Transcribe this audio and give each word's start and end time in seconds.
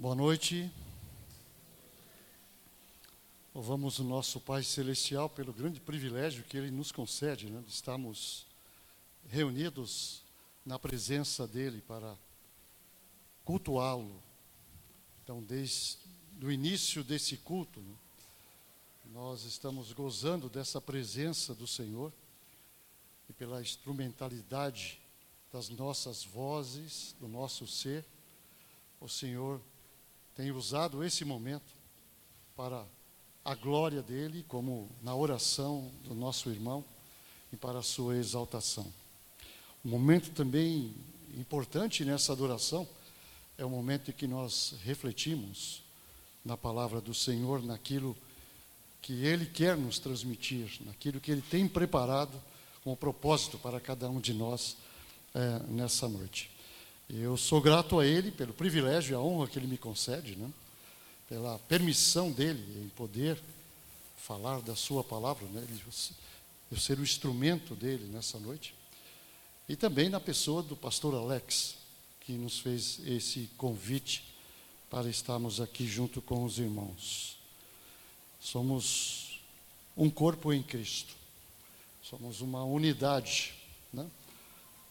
Boa 0.00 0.14
noite. 0.14 0.72
Louvamos 3.54 3.98
o 3.98 4.02
nosso 4.02 4.40
Pai 4.40 4.62
Celestial 4.62 5.28
pelo 5.28 5.52
grande 5.52 5.78
privilégio 5.78 6.42
que 6.42 6.56
Ele 6.56 6.70
nos 6.70 6.90
concede, 6.90 7.50
né, 7.50 7.60
de 7.60 7.70
estarmos 7.70 8.46
reunidos 9.28 10.22
na 10.64 10.78
presença 10.78 11.46
dEle 11.46 11.82
para 11.82 12.16
cultuá-lo. 13.44 14.22
Então, 15.22 15.42
desde 15.42 15.98
o 16.42 16.50
início 16.50 17.04
desse 17.04 17.36
culto, 17.36 17.78
né, 17.80 17.94
nós 19.12 19.44
estamos 19.44 19.92
gozando 19.92 20.48
dessa 20.48 20.80
presença 20.80 21.54
do 21.54 21.66
Senhor 21.66 22.10
e 23.28 23.34
pela 23.34 23.60
instrumentalidade 23.60 24.98
das 25.52 25.68
nossas 25.68 26.24
vozes, 26.24 27.14
do 27.20 27.28
nosso 27.28 27.66
ser, 27.66 28.02
o 28.98 29.06
Senhor 29.06 29.60
tem 30.36 30.50
usado 30.50 31.04
esse 31.04 31.24
momento 31.24 31.74
para 32.56 32.84
a 33.44 33.54
glória 33.54 34.02
dele, 34.02 34.44
como 34.48 34.88
na 35.02 35.14
oração 35.14 35.90
do 36.04 36.14
nosso 36.14 36.50
irmão, 36.50 36.84
e 37.52 37.56
para 37.56 37.80
a 37.80 37.82
sua 37.82 38.16
exaltação. 38.16 38.92
Um 39.84 39.90
momento 39.90 40.30
também 40.30 40.94
importante 41.36 42.04
nessa 42.04 42.32
adoração 42.32 42.86
é 43.56 43.64
o 43.64 43.70
momento 43.70 44.10
em 44.10 44.14
que 44.14 44.26
nós 44.26 44.74
refletimos 44.84 45.82
na 46.44 46.56
palavra 46.56 47.00
do 47.00 47.12
Senhor, 47.12 47.62
naquilo 47.62 48.16
que 49.02 49.24
Ele 49.24 49.46
quer 49.46 49.76
nos 49.76 49.98
transmitir, 49.98 50.78
naquilo 50.84 51.20
que 51.20 51.30
Ele 51.30 51.42
tem 51.42 51.66
preparado 51.66 52.40
com 52.84 52.92
o 52.92 52.96
propósito 52.96 53.58
para 53.58 53.80
cada 53.80 54.08
um 54.08 54.20
de 54.20 54.32
nós 54.32 54.76
é, 55.34 55.58
nessa 55.68 56.08
noite. 56.08 56.50
Eu 57.12 57.36
sou 57.36 57.60
grato 57.60 57.98
a 57.98 58.06
Ele 58.06 58.30
pelo 58.30 58.54
privilégio 58.54 59.12
e 59.12 59.16
a 59.16 59.20
honra 59.20 59.48
que 59.48 59.58
Ele 59.58 59.66
me 59.66 59.76
concede, 59.76 60.36
né? 60.36 60.48
pela 61.28 61.58
permissão 61.60 62.30
dele 62.30 62.84
em 62.84 62.88
poder 62.90 63.36
falar 64.16 64.60
da 64.60 64.76
Sua 64.76 65.02
palavra, 65.02 65.44
né? 65.48 65.66
eu 66.70 66.78
ser 66.78 67.00
o 67.00 67.02
instrumento 67.02 67.74
dele 67.74 68.04
nessa 68.12 68.38
noite. 68.38 68.74
E 69.68 69.74
também 69.74 70.08
na 70.08 70.20
pessoa 70.20 70.62
do 70.62 70.76
pastor 70.76 71.12
Alex, 71.16 71.74
que 72.20 72.32
nos 72.32 72.60
fez 72.60 73.00
esse 73.04 73.50
convite 73.56 74.22
para 74.88 75.08
estarmos 75.08 75.60
aqui 75.60 75.88
junto 75.88 76.22
com 76.22 76.44
os 76.44 76.60
irmãos. 76.60 77.36
Somos 78.38 79.40
um 79.96 80.08
corpo 80.08 80.52
em 80.52 80.62
Cristo, 80.62 81.14
somos 82.02 82.40
uma 82.40 82.62
unidade, 82.62 83.52
né? 83.92 84.08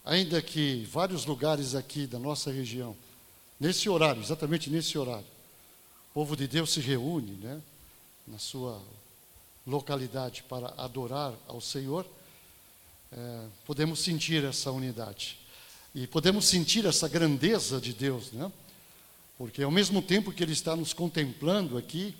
Ainda 0.03 0.41
que 0.41 0.85
vários 0.91 1.25
lugares 1.25 1.75
aqui 1.75 2.07
da 2.07 2.19
nossa 2.19 2.51
região, 2.51 2.95
nesse 3.59 3.89
horário, 3.89 4.21
exatamente 4.21 4.69
nesse 4.69 4.97
horário, 4.97 5.25
o 6.11 6.13
povo 6.13 6.35
de 6.35 6.47
Deus 6.47 6.71
se 6.71 6.79
reúne, 6.79 7.33
né, 7.33 7.61
na 8.27 8.37
sua 8.37 8.81
localidade 9.65 10.43
para 10.43 10.73
adorar 10.77 11.33
ao 11.47 11.61
Senhor, 11.61 12.05
é, 13.11 13.45
podemos 13.65 13.99
sentir 13.99 14.43
essa 14.43 14.71
unidade 14.71 15.37
e 15.93 16.05
podemos 16.05 16.45
sentir 16.45 16.85
essa 16.85 17.07
grandeza 17.07 17.81
de 17.81 17.93
Deus, 17.93 18.31
né? 18.31 18.51
Porque 19.37 19.63
ao 19.63 19.71
mesmo 19.71 20.01
tempo 20.01 20.31
que 20.31 20.43
Ele 20.43 20.53
está 20.53 20.75
nos 20.75 20.93
contemplando 20.93 21.77
aqui, 21.77 22.15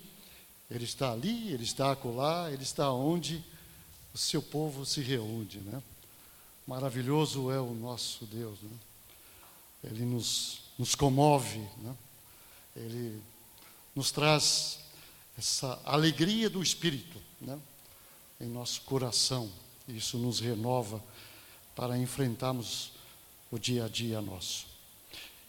Ele 0.70 0.84
está 0.84 1.12
ali, 1.12 1.52
Ele 1.52 1.62
está 1.62 1.92
acolá, 1.92 2.50
Ele 2.50 2.62
está 2.62 2.90
onde 2.90 3.44
o 4.12 4.18
seu 4.18 4.42
povo 4.42 4.84
se 4.84 5.00
reúne, 5.00 5.58
né? 5.64 5.82
Maravilhoso 6.70 7.50
é 7.50 7.58
o 7.58 7.74
nosso 7.74 8.24
Deus. 8.26 8.56
Né? 8.62 8.70
Ele 9.82 10.04
nos, 10.04 10.60
nos 10.78 10.94
comove, 10.94 11.58
né? 11.78 11.96
ele 12.76 13.20
nos 13.92 14.12
traz 14.12 14.78
essa 15.36 15.80
alegria 15.84 16.48
do 16.48 16.62
Espírito 16.62 17.20
né? 17.40 17.58
em 18.40 18.46
nosso 18.46 18.82
coração. 18.82 19.50
Isso 19.88 20.16
nos 20.16 20.38
renova 20.38 21.02
para 21.74 21.98
enfrentarmos 21.98 22.92
o 23.50 23.58
dia 23.58 23.86
a 23.86 23.88
dia 23.88 24.20
nosso. 24.20 24.66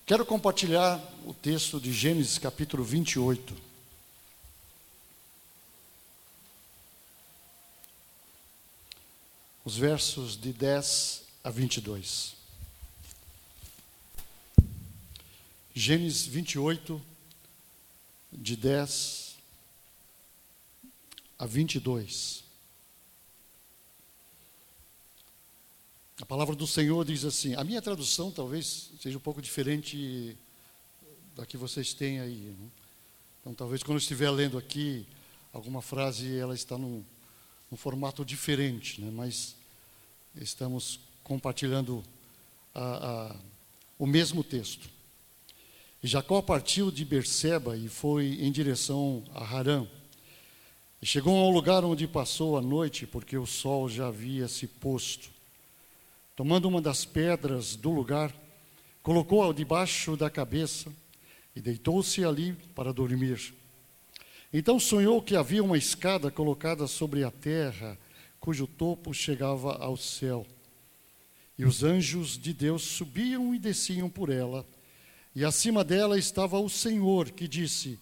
Quero 0.08 0.26
compartilhar 0.26 1.00
o 1.28 1.36
texto 1.36 1.80
de 1.80 1.94
Gênesis 1.94 2.40
capítulo 2.40 2.84
28. 2.84 3.72
os 9.64 9.78
versos 9.78 10.36
de 10.40 10.52
10 10.52 11.21
a 11.44 11.50
22. 11.50 12.36
Gênesis 15.74 16.26
28, 16.26 17.02
de 18.32 18.56
10 18.56 19.36
a 21.40 21.46
22. 21.46 22.44
A 26.22 26.26
palavra 26.26 26.56
do 26.56 26.68
Senhor 26.68 27.04
diz 27.04 27.26
assim: 27.26 27.56
a 27.56 27.64
minha 27.64 27.82
tradução 27.82 28.32
talvez 28.32 28.92
seja 29.02 29.18
um 29.18 29.22
pouco 29.22 29.42
diferente 29.42 30.38
da 31.36 31.46
que 31.46 31.58
vocês 31.58 31.94
têm 31.94 32.20
aí. 32.20 32.56
Né? 32.58 32.70
Então, 33.40 33.56
talvez 33.56 33.82
quando 33.82 33.94
eu 33.94 34.02
estiver 34.02 34.30
lendo 34.30 34.58
aqui, 34.58 35.08
alguma 35.52 35.82
frase 35.82 36.38
ela 36.38 36.54
está 36.54 36.78
num, 36.78 37.04
um 37.72 37.76
formato 37.76 38.24
diferente, 38.24 39.02
né? 39.02 39.10
mas 39.12 39.56
estamos 40.36 41.00
compartilhando 41.32 42.04
a, 42.76 42.82
a, 42.82 43.36
o 43.98 44.06
mesmo 44.06 44.44
texto. 44.44 44.90
Jacó 46.04 46.42
partiu 46.42 46.92
de 46.92 47.06
Berseba 47.06 47.78
e 47.78 47.88
foi 47.88 48.38
em 48.42 48.52
direção 48.52 49.24
a 49.34 49.42
Harã. 49.42 49.88
E 51.02 51.06
chegou 51.06 51.38
ao 51.38 51.50
lugar 51.50 51.86
onde 51.86 52.06
passou 52.06 52.58
a 52.58 52.62
noite, 52.62 53.08
porque 53.08 53.38
o 53.38 53.46
sol 53.46 53.88
já 53.88 54.08
havia 54.08 54.50
se 54.50 54.68
posto. 54.68 55.30
Tomando 56.36 56.68
uma 56.68 56.82
das 56.82 57.06
pedras 57.06 57.78
do 57.78 57.92
lugar, 57.92 58.36
colocou-a 59.02 59.54
debaixo 59.54 60.18
da 60.18 60.30
cabeça 60.30 60.92
e 61.56 61.62
deitou-se 61.62 62.26
ali 62.26 62.58
para 62.76 62.92
dormir. 62.92 63.54
Então 64.52 64.78
sonhou 64.78 65.22
que 65.22 65.38
havia 65.38 65.64
uma 65.64 65.78
escada 65.78 66.30
colocada 66.30 66.88
sobre 66.88 67.24
a 67.24 67.32
terra, 67.32 67.98
cujo 68.38 68.68
topo 68.68 69.14
chegava 69.14 69.78
ao 69.78 69.96
céu. 69.96 70.46
E 71.62 71.66
os 71.66 71.84
anjos 71.84 72.38
de 72.38 72.54
Deus 72.54 72.82
subiam 72.82 73.54
e 73.54 73.60
desciam 73.60 74.10
por 74.10 74.30
ela, 74.30 74.66
e 75.36 75.46
acima 75.46 75.84
dela 75.84 76.18
estava 76.18 76.60
o 76.60 76.70
Senhor, 76.70 77.32
que 77.32 77.48
disse: 77.48 78.00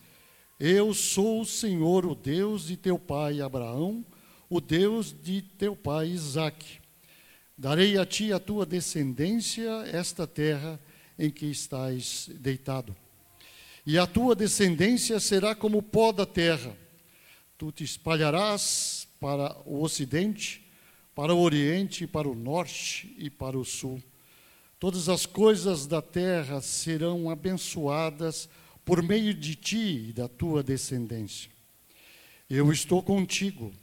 Eu 0.60 0.94
sou 0.94 1.42
o 1.42 1.46
Senhor, 1.46 2.06
o 2.06 2.16
Deus 2.16 2.68
de 2.68 2.78
teu 2.78 2.98
pai 2.98 3.42
Abraão, 3.42 4.06
o 4.50 4.62
Deus 4.62 5.14
de 5.14 5.42
teu 5.42 5.76
pai 5.76 6.08
Isaque. 6.08 6.80
Darei 7.58 7.98
a 7.98 8.06
ti 8.06 8.32
a 8.32 8.40
tua 8.40 8.66
descendência 8.66 9.70
esta 9.92 10.26
terra 10.26 10.80
em 11.18 11.30
que 11.30 11.46
estás 11.46 12.30
deitado 12.36 12.96
e 13.86 13.98
a 13.98 14.06
tua 14.06 14.36
descendência 14.36 15.20
será 15.20 15.56
como 15.56 15.80
o 15.80 15.82
pó 15.82 16.12
da 16.12 16.24
terra. 16.24 16.78
Tu 17.58 17.72
te 17.72 17.84
espalharás 17.84 19.08
para 19.20 19.58
o 19.66 19.82
ocidente, 19.82 20.64
para 21.20 21.36
o 21.36 21.42
oriente, 21.42 22.08
para 22.08 22.30
o 22.30 22.34
norte 22.34 23.14
e 23.18 23.30
para 23.30 23.60
o 23.60 23.66
sul. 23.66 24.02
Todas 24.80 25.10
as 25.10 25.26
coisas 25.26 25.86
da 25.86 26.02
terra 26.02 26.62
serão 26.62 27.30
abençoadas 27.30 28.48
por 28.86 29.04
meio 29.04 29.34
de 29.34 29.54
ti 29.54 30.06
e 30.08 30.14
da 30.14 30.30
tua 30.30 30.64
descendência. 30.64 31.52
Eu 32.50 32.72
estou 32.72 33.04
contigo 33.04 33.74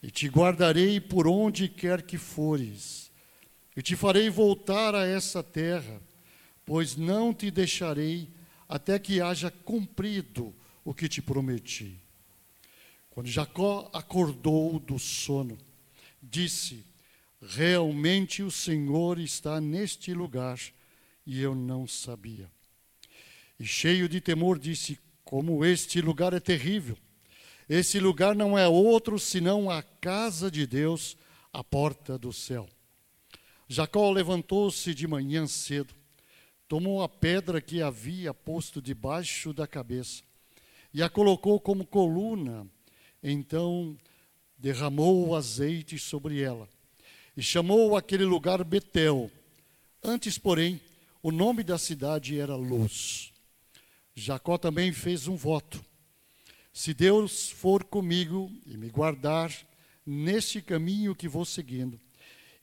e 0.00 0.08
te 0.08 0.28
guardarei 0.28 1.00
por 1.00 1.26
onde 1.26 1.68
quer 1.68 2.02
que 2.02 2.16
fores, 2.16 3.10
e 3.76 3.82
te 3.82 3.96
farei 3.96 4.30
voltar 4.30 4.94
a 4.94 5.04
essa 5.04 5.42
terra, 5.42 6.00
pois 6.64 6.94
não 6.94 7.34
te 7.34 7.50
deixarei 7.50 8.28
até 8.68 9.00
que 9.00 9.20
haja 9.20 9.50
cumprido 9.50 10.54
o 10.84 10.94
que 10.94 11.08
te 11.08 11.20
prometi. 11.20 11.98
Quando 13.10 13.26
Jacó 13.26 13.90
acordou 13.92 14.78
do 14.78 14.96
sono, 14.96 15.58
disse: 16.22 16.84
Realmente 17.40 18.42
o 18.42 18.50
Senhor 18.50 19.18
está 19.18 19.60
neste 19.60 20.12
lugar 20.12 20.58
e 21.26 21.40
eu 21.40 21.54
não 21.54 21.86
sabia. 21.86 22.50
E 23.58 23.66
cheio 23.66 24.08
de 24.08 24.20
temor, 24.20 24.58
disse: 24.58 24.98
Como 25.24 25.64
este 25.64 26.00
lugar 26.00 26.32
é 26.32 26.40
terrível! 26.40 26.96
Esse 27.68 28.00
lugar 28.00 28.34
não 28.34 28.58
é 28.58 28.66
outro 28.66 29.18
senão 29.18 29.70
a 29.70 29.82
casa 29.82 30.50
de 30.50 30.66
Deus, 30.66 31.16
a 31.52 31.62
porta 31.62 32.18
do 32.18 32.32
céu. 32.32 32.66
Jacó 33.68 34.10
levantou-se 34.10 34.94
de 34.94 35.06
manhã 35.06 35.46
cedo 35.46 35.98
tomou 36.68 37.02
a 37.02 37.08
pedra 37.08 37.62
que 37.62 37.80
havia 37.80 38.34
posto 38.34 38.80
debaixo 38.82 39.54
da 39.54 39.66
cabeça 39.66 40.22
e 40.92 41.02
a 41.02 41.08
colocou 41.08 41.58
como 41.58 41.86
coluna. 41.86 42.66
Então 43.22 43.96
derramou 44.58 45.28
o 45.28 45.36
azeite 45.36 45.98
sobre 45.98 46.42
ela 46.42 46.68
e 47.36 47.42
chamou 47.42 47.96
aquele 47.96 48.24
lugar 48.24 48.64
Betel. 48.64 49.30
Antes, 50.02 50.36
porém, 50.36 50.80
o 51.22 51.30
nome 51.30 51.62
da 51.62 51.78
cidade 51.78 52.38
era 52.38 52.56
Luz. 52.56 53.32
Jacó 54.14 54.58
também 54.58 54.92
fez 54.92 55.28
um 55.28 55.36
voto: 55.36 55.84
se 56.72 56.92
Deus 56.92 57.48
for 57.48 57.84
comigo 57.84 58.50
e 58.66 58.76
me 58.76 58.90
guardar 58.90 59.52
neste 60.04 60.60
caminho 60.60 61.14
que 61.14 61.28
vou 61.28 61.44
seguindo, 61.44 62.00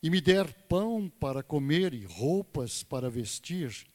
e 0.04 0.10
me 0.10 0.20
der 0.20 0.52
pão 0.68 1.10
para 1.20 1.42
comer 1.42 1.94
e 1.94 2.04
roupas 2.04 2.84
para 2.84 3.10
vestir, 3.10 3.88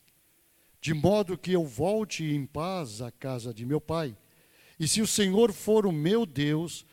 de 0.80 0.94
modo 0.94 1.36
que 1.36 1.52
eu 1.52 1.64
volte 1.64 2.24
em 2.24 2.46
paz 2.46 3.02
à 3.02 3.10
casa 3.10 3.52
de 3.52 3.66
meu 3.66 3.80
pai, 3.80 4.16
e 4.78 4.88
se 4.88 5.02
o 5.02 5.06
Senhor 5.06 5.52
for 5.52 5.84
o 5.84 5.92
meu 5.92 6.24
Deus, 6.24 6.86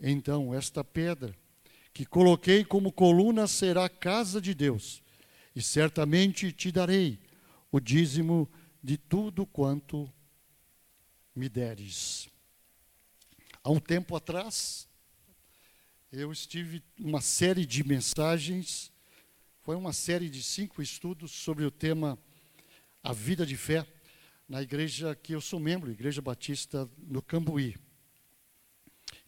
então 0.00 0.54
esta 0.54 0.82
pedra 0.82 1.36
que 1.92 2.06
coloquei 2.06 2.64
como 2.64 2.92
coluna 2.92 3.46
será 3.46 3.84
a 3.84 3.90
casa 3.90 4.40
de 4.40 4.54
Deus, 4.54 5.02
e 5.54 5.60
certamente 5.60 6.52
te 6.52 6.70
darei 6.70 7.18
o 7.70 7.80
dízimo 7.80 8.48
de 8.82 8.96
tudo 8.96 9.44
quanto 9.44 10.10
me 11.34 11.48
deres. 11.48 12.28
Há 13.62 13.70
um 13.70 13.80
tempo 13.80 14.16
atrás, 14.16 14.88
eu 16.10 16.32
estive 16.32 16.82
uma 16.98 17.20
série 17.20 17.66
de 17.66 17.84
mensagens, 17.84 18.90
foi 19.60 19.76
uma 19.76 19.92
série 19.92 20.30
de 20.30 20.42
cinco 20.42 20.80
estudos 20.80 21.32
sobre 21.32 21.64
o 21.64 21.70
tema 21.70 22.18
A 23.02 23.12
Vida 23.12 23.44
de 23.44 23.56
Fé, 23.56 23.86
na 24.48 24.62
igreja 24.62 25.14
que 25.14 25.32
eu 25.32 25.40
sou 25.40 25.60
membro, 25.60 25.92
Igreja 25.92 26.20
Batista 26.22 26.90
no 26.98 27.22
Cambuí. 27.22 27.76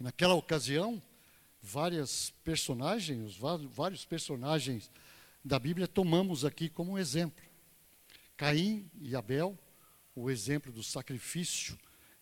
Naquela 0.02 0.34
ocasião, 0.34 1.00
várias 1.62 2.30
personagens, 2.42 3.36
vários 3.70 4.04
personagens 4.04 4.90
da 5.44 5.60
Bíblia 5.60 5.86
tomamos 5.86 6.44
aqui 6.44 6.68
como 6.68 6.98
exemplo. 6.98 7.44
Caim 8.36 8.90
e 9.00 9.14
Abel, 9.14 9.56
o 10.12 10.28
exemplo 10.28 10.72
do 10.72 10.82
sacrifício 10.82 11.78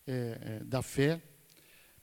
é, 0.06 0.12
é, 0.42 0.64
da 0.64 0.82
fé. 0.82 1.22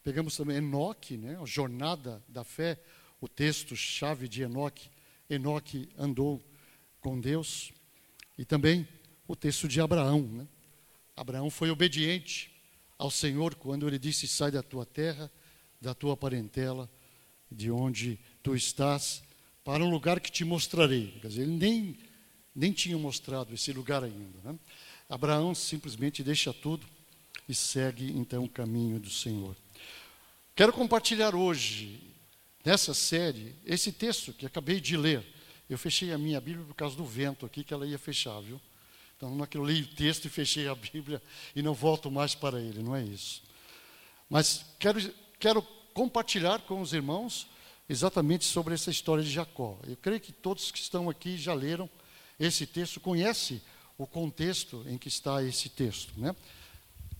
Pegamos 0.02 0.36
também 0.36 0.56
Enoque, 0.56 1.16
né, 1.16 1.38
a 1.40 1.46
jornada 1.46 2.20
da 2.26 2.42
fé, 2.42 2.76
o 3.20 3.28
texto-chave 3.28 4.26
de 4.26 4.42
Enoque. 4.42 4.90
Enoque 5.30 5.88
andou 5.96 6.42
com 7.00 7.20
Deus. 7.20 7.72
E 8.36 8.44
também 8.44 8.88
o 9.28 9.36
texto 9.36 9.68
de 9.68 9.80
Abraão. 9.80 10.22
Né? 10.22 10.48
Abraão 11.16 11.48
foi 11.50 11.70
obediente 11.70 12.52
ao 12.98 13.12
Senhor 13.12 13.54
quando 13.54 13.86
ele 13.86 13.96
disse: 13.96 14.26
Sai 14.26 14.50
da 14.50 14.60
tua 14.60 14.84
terra, 14.84 15.30
da 15.80 15.94
tua 15.94 16.16
parentela, 16.16 16.90
de 17.50 17.70
onde 17.70 18.18
tu 18.42 18.54
estás, 18.54 19.22
para 19.64 19.84
um 19.84 19.90
lugar 19.90 20.20
que 20.20 20.30
te 20.30 20.44
mostrarei. 20.44 21.18
Quer 21.20 21.28
dizer, 21.28 21.42
ele 21.42 21.52
nem, 21.52 21.98
nem 22.54 22.72
tinha 22.72 22.96
mostrado 22.96 23.54
esse 23.54 23.72
lugar 23.72 24.02
ainda. 24.02 24.38
Né? 24.42 24.58
Abraão 25.08 25.54
simplesmente 25.54 26.22
deixa 26.22 26.52
tudo 26.52 26.86
e 27.48 27.54
segue 27.54 28.10
então 28.12 28.44
o 28.44 28.48
caminho 28.48 28.98
do 28.98 29.10
Senhor. 29.10 29.56
Quero 30.54 30.72
compartilhar 30.72 31.34
hoje, 31.34 32.00
nessa 32.64 32.92
série, 32.92 33.54
esse 33.64 33.92
texto 33.92 34.32
que 34.32 34.44
acabei 34.44 34.80
de 34.80 34.96
ler. 34.96 35.24
Eu 35.68 35.78
fechei 35.78 36.12
a 36.12 36.18
minha 36.18 36.40
Bíblia 36.40 36.64
por 36.64 36.74
causa 36.74 36.96
do 36.96 37.04
vento 37.04 37.46
aqui, 37.46 37.62
que 37.62 37.72
ela 37.72 37.86
ia 37.86 37.98
fechar, 37.98 38.40
viu? 38.40 38.60
Então, 39.16 39.34
não 39.34 39.44
é 39.44 39.46
que 39.46 39.58
eu 39.58 39.64
li 39.64 39.82
o 39.82 39.86
texto 39.86 40.26
e 40.26 40.28
fechei 40.28 40.68
a 40.68 40.74
Bíblia 40.74 41.20
e 41.54 41.60
não 41.60 41.74
volto 41.74 42.10
mais 42.10 42.34
para 42.34 42.60
ele, 42.60 42.82
não 42.82 42.94
é 42.94 43.02
isso. 43.02 43.42
Mas 44.30 44.64
quero, 44.78 45.00
quero 45.38 45.62
compartilhar 45.94 46.60
com 46.60 46.80
os 46.80 46.92
irmãos 46.92 47.46
exatamente 47.88 48.44
sobre 48.44 48.74
essa 48.74 48.90
história 48.90 49.22
de 49.22 49.30
Jacó. 49.30 49.78
Eu 49.86 49.96
creio 49.96 50.20
que 50.20 50.32
todos 50.32 50.70
que 50.70 50.78
estão 50.78 51.08
aqui 51.08 51.36
já 51.36 51.54
leram 51.54 51.88
esse 52.38 52.66
texto, 52.66 53.00
conhecem 53.00 53.60
o 53.96 54.06
contexto 54.06 54.84
em 54.86 54.96
que 54.98 55.08
está 55.08 55.42
esse 55.42 55.68
texto. 55.68 56.12
Né? 56.18 56.34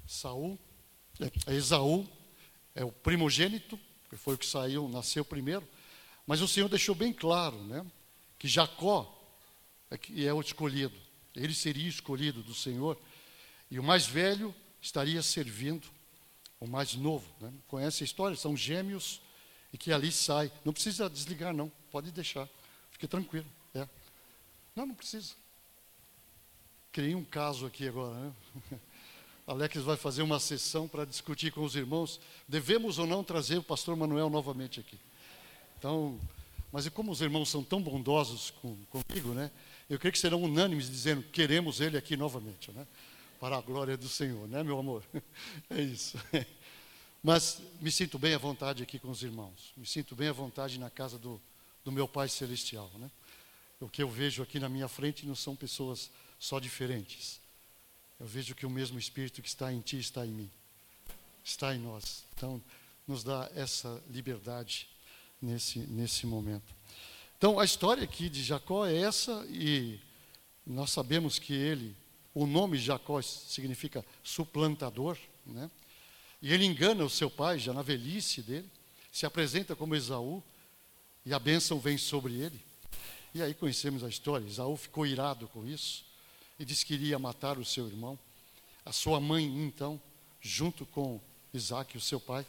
Saul, 0.06 0.59
é, 1.20 1.55
Esaú 1.55 2.06
é 2.75 2.85
o 2.85 2.93
primogênito, 2.93 3.79
que 4.09 4.17
foi 4.17 4.35
o 4.35 4.38
que 4.38 4.47
saiu, 4.47 4.88
nasceu 4.88 5.25
primeiro, 5.25 5.67
mas 6.26 6.41
o 6.41 6.49
Senhor 6.49 6.69
deixou 6.69 6.94
bem 6.94 7.12
claro, 7.12 7.56
né, 7.65 7.85
que 8.38 8.47
Jacó 8.47 9.15
é, 9.91 9.97
que 9.97 10.26
é 10.26 10.32
o 10.32 10.41
escolhido, 10.41 10.94
ele 11.35 11.55
seria 11.55 11.88
escolhido 11.88 12.43
do 12.43 12.55
Senhor, 12.55 12.99
e 13.70 13.79
o 13.79 13.82
mais 13.82 14.06
velho 14.06 14.55
estaria 14.81 15.23
servindo 15.23 15.88
o 16.60 16.66
mais 16.66 16.94
novo. 16.94 17.26
Né? 17.40 17.52
Conhece 17.66 18.02
a 18.02 18.06
história? 18.06 18.37
São 18.37 18.56
gêmeos 18.56 19.20
e 19.72 19.78
que 19.78 19.93
ali 19.93 20.10
sai. 20.10 20.50
Não 20.64 20.72
precisa 20.72 21.08
desligar, 21.08 21.55
não, 21.55 21.70
pode 21.90 22.10
deixar, 22.10 22.49
fique 22.90 23.06
tranquilo. 23.06 23.46
É. 23.75 23.87
Não, 24.75 24.87
não 24.87 24.94
precisa. 24.94 25.34
Criei 26.93 27.14
um 27.14 27.25
caso 27.25 27.66
aqui 27.66 27.87
agora, 27.87 28.14
né? 28.14 28.32
Alex 29.46 29.76
vai 29.76 29.96
fazer 29.96 30.20
uma 30.22 30.38
sessão 30.38 30.87
para 30.87 31.06
discutir 31.06 31.50
com 31.52 31.62
os 31.62 31.75
irmãos. 31.75 32.20
Devemos 32.46 32.99
ou 32.99 33.06
não 33.06 33.25
trazer 33.25 33.56
o 33.56 33.62
pastor 33.62 33.96
Manuel 33.96 34.28
novamente 34.28 34.78
aqui. 34.81 34.99
Então, 35.78 36.20
mas 36.70 36.87
como 36.90 37.10
os 37.10 37.22
irmãos 37.22 37.49
são 37.49 37.64
tão 37.64 37.81
bondosos 37.81 38.50
com, 38.60 38.76
comigo, 38.90 39.32
né? 39.32 39.50
Eu 39.88 39.99
creio 39.99 40.12
que 40.12 40.19
serão 40.19 40.43
unânimes 40.43 40.90
dizendo 40.90 41.22
queremos 41.22 41.81
ele 41.81 41.96
aqui 41.96 42.14
novamente, 42.14 42.70
né? 42.72 42.87
Para 43.40 43.58
a 43.58 43.61
glória 43.61 43.96
do 43.96 44.08
Senhor, 44.08 44.49
né, 44.49 44.62
meu 44.62 44.79
amor? 44.79 45.05
É 45.70 45.81
isso. 45.81 46.19
Mas 47.23 47.61
me 47.81 47.90
sinto 47.90 48.19
bem 48.19 48.35
à 48.35 48.38
vontade 48.38 48.82
aqui 48.82 48.99
com 48.99 49.11
os 49.11 49.23
irmãos. 49.23 49.73
Me 49.76 49.87
sinto 49.87 50.14
bem 50.14 50.29
à 50.29 50.32
vontade 50.32 50.79
na 50.79 50.90
casa 50.90 51.19
do, 51.19 51.40
do 51.85 51.93
meu 51.93 52.08
Pai 52.08 52.29
Celestial, 52.29 52.90
né? 52.96 53.11
O 53.81 53.88
que 53.88 54.02
eu 54.02 54.08
vejo 54.08 54.43
aqui 54.43 54.58
na 54.58 54.69
minha 54.69 54.88
frente 54.88 55.26
não 55.26 55.35
são 55.35 55.55
pessoas 55.55 56.11
só 56.38 56.58
diferentes 56.58 57.40
eu 58.19 58.26
vejo 58.26 58.55
que 58.55 58.67
o 58.67 58.70
mesmo 58.70 58.99
Espírito 58.99 59.41
que 59.41 59.49
está 59.49 59.73
em 59.73 59.81
ti 59.81 59.99
está 59.99 60.26
em 60.26 60.31
mim, 60.31 60.50
está 61.44 61.75
em 61.75 61.79
nós. 61.79 62.25
Então, 62.34 62.61
nos 63.06 63.23
dá 63.23 63.49
essa 63.55 64.02
liberdade 64.11 64.88
nesse, 65.41 65.79
nesse 65.79 66.26
momento. 66.26 66.75
Então, 67.37 67.61
a 67.61 67.64
história 67.64 68.02
aqui 68.02 68.29
de 68.29 68.43
Jacó 68.43 68.84
é 68.84 68.96
essa, 68.96 69.46
e 69.49 70.00
nós 70.67 70.91
sabemos 70.91 71.38
que 71.38 71.52
ele, 71.52 71.96
o 72.38 72.46
nome 72.46 72.79
Jacó 72.79 73.20
significa 73.20 74.05
suplantador, 74.23 75.19
né? 75.44 75.69
E 76.40 76.52
ele 76.52 76.64
engana 76.64 77.05
o 77.05 77.11
seu 77.11 77.29
pai, 77.29 77.58
já 77.58 77.73
na 77.73 77.82
velhice 77.82 78.43
dele, 78.43 78.70
se 79.11 79.26
apresenta 79.26 79.75
como 79.75 79.96
Esaú, 79.96 80.40
e 81.26 81.35
a 81.35 81.38
bênção 81.40 81.81
vem 81.81 81.99
sobre 81.99 82.35
ele. 82.35 82.61
E 83.35 83.43
aí 83.43 83.52
conhecemos 83.55 84.05
a 84.05 84.08
história. 84.08 84.46
Esaú 84.46 84.76
ficou 84.76 85.05
irado 85.05 85.49
com 85.49 85.67
isso 85.67 86.05
e 86.61 86.64
disse 86.64 86.87
que 86.87 86.94
iria 86.94 87.19
matar 87.19 87.58
o 87.58 87.64
seu 87.64 87.88
irmão. 87.88 88.17
A 88.84 88.93
sua 88.93 89.19
mãe, 89.19 89.44
então, 89.44 90.00
junto 90.41 90.86
com 90.86 91.20
Isaac, 91.53 91.96
o 91.96 92.01
seu 92.01 92.20
pai, 92.20 92.46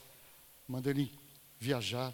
manda 0.68 0.92
ele 0.92 1.12
viajar 1.60 2.14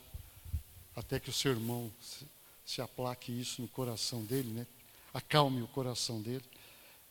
até 0.95 1.19
que 1.19 1.29
o 1.29 1.33
seu 1.33 1.51
irmão 1.51 1.91
se, 2.01 2.25
se 2.65 2.81
aplaque 2.81 3.33
isso 3.33 3.61
no 3.61 3.67
coração 3.67 4.23
dele, 4.23 4.50
né? 4.50 4.65
acalme 5.13 5.61
o 5.61 5.67
coração 5.67 6.21
dele. 6.21 6.43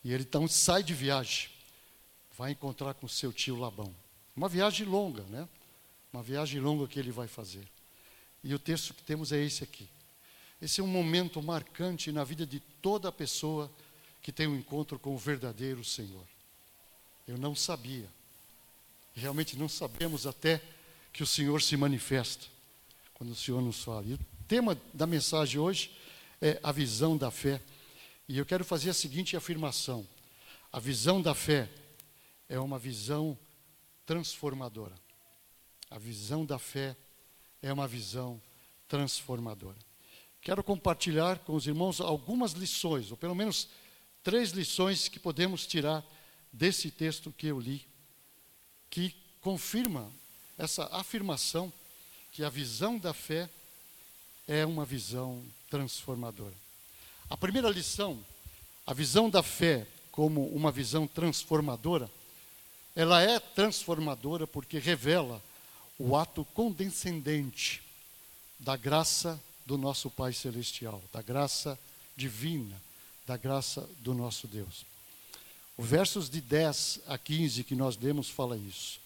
E 0.04 0.12
ele 0.12 0.23
então 0.23 0.46
sai 0.46 0.82
de 0.82 0.92
viagem, 0.92 1.49
vai 2.37 2.52
encontrar 2.52 2.94
com 2.94 3.08
seu 3.08 3.32
tio 3.32 3.56
Labão. 3.56 3.94
Uma 4.37 4.49
viagem 4.49 4.87
longa, 4.87 5.23
né? 5.23 5.49
Uma 6.12 6.23
viagem 6.23 6.61
longa 6.61 6.87
que 6.87 6.99
ele 6.99 7.11
vai 7.11 7.26
fazer. 7.26 7.66
E 8.42 8.54
o 8.54 8.58
texto 8.58 8.92
que 8.92 9.02
temos 9.02 9.32
é 9.32 9.42
esse 9.42 9.64
aqui. 9.64 9.88
Esse 10.61 10.80
é 10.80 10.84
um 10.84 10.88
momento 10.88 11.42
marcante 11.42 12.12
na 12.12 12.23
vida 12.23 12.46
de 12.46 12.61
toda 12.61 13.11
pessoa 13.11 13.70
que 14.23 14.32
tem 14.32 14.46
um 14.46 14.56
encontro 14.56 14.99
com 14.99 15.14
o 15.14 15.18
verdadeiro 15.18 15.84
Senhor. 15.84 16.25
Eu 17.26 17.38
não 17.38 17.54
sabia. 17.54 18.08
Realmente 19.14 19.56
não 19.56 19.68
sabemos 19.68 20.26
até 20.26 20.61
que 21.12 21.23
o 21.23 21.26
Senhor 21.26 21.62
se 21.62 21.76
manifesta 21.76 22.46
quando 23.14 23.30
o 23.30 23.37
Senhor 23.37 23.62
nos 23.62 23.82
fala. 23.82 24.04
E 24.06 24.14
o 24.14 24.20
tema 24.46 24.78
da 24.92 25.06
mensagem 25.06 25.61
hoje 25.61 25.90
é 26.40 26.58
a 26.62 26.73
visão 26.73 27.16
da 27.16 27.30
fé. 27.30 27.61
E 28.28 28.38
eu 28.38 28.46
quero 28.46 28.64
fazer 28.64 28.90
a 28.90 28.94
seguinte 28.94 29.36
afirmação: 29.36 30.06
a 30.72 30.80
visão 30.80 31.20
da 31.20 31.34
fé 31.34 31.70
é 32.48 32.58
uma 32.58 32.78
visão 32.78 33.38
transformadora. 34.06 34.94
A 35.90 35.98
visão 35.98 36.44
da 36.44 36.58
fé 36.58 36.96
é 37.62 37.72
uma 37.72 37.86
visão 37.86 38.40
transformadora. 38.88 39.78
Quero 40.40 40.62
compartilhar 40.62 41.38
com 41.40 41.54
os 41.54 41.66
irmãos 41.66 42.00
algumas 42.00 42.52
lições, 42.52 43.10
ou 43.10 43.16
pelo 43.16 43.34
menos 43.34 43.68
três 44.22 44.50
lições 44.50 45.08
que 45.08 45.18
podemos 45.18 45.66
tirar 45.66 46.04
desse 46.52 46.90
texto 46.90 47.32
que 47.32 47.46
eu 47.46 47.58
li, 47.58 47.86
que 48.90 49.14
confirma 49.40 50.10
essa 50.56 50.84
afirmação 50.86 51.72
que 52.30 52.44
a 52.44 52.50
visão 52.50 52.98
da 52.98 53.12
fé 53.12 53.48
é 54.46 54.64
uma 54.66 54.84
visão 54.84 55.42
transformadora. 55.70 56.63
A 57.34 57.36
primeira 57.36 57.68
lição, 57.68 58.24
a 58.86 58.94
visão 58.94 59.28
da 59.28 59.42
fé 59.42 59.88
como 60.12 60.46
uma 60.50 60.70
visão 60.70 61.04
transformadora, 61.04 62.08
ela 62.94 63.20
é 63.20 63.40
transformadora 63.40 64.46
porque 64.46 64.78
revela 64.78 65.42
o 65.98 66.14
ato 66.14 66.44
condescendente 66.54 67.82
da 68.56 68.76
graça 68.76 69.42
do 69.66 69.76
nosso 69.76 70.08
Pai 70.08 70.32
Celestial, 70.32 71.02
da 71.12 71.20
graça 71.22 71.76
divina 72.16 72.80
da 73.26 73.36
graça 73.36 73.88
do 73.98 74.14
nosso 74.14 74.46
Deus. 74.46 74.86
Os 75.76 75.88
versos 75.88 76.30
de 76.30 76.40
10 76.40 77.00
a 77.08 77.18
15 77.18 77.64
que 77.64 77.74
nós 77.74 77.96
demos 77.96 78.30
fala 78.30 78.56
isso. 78.56 79.00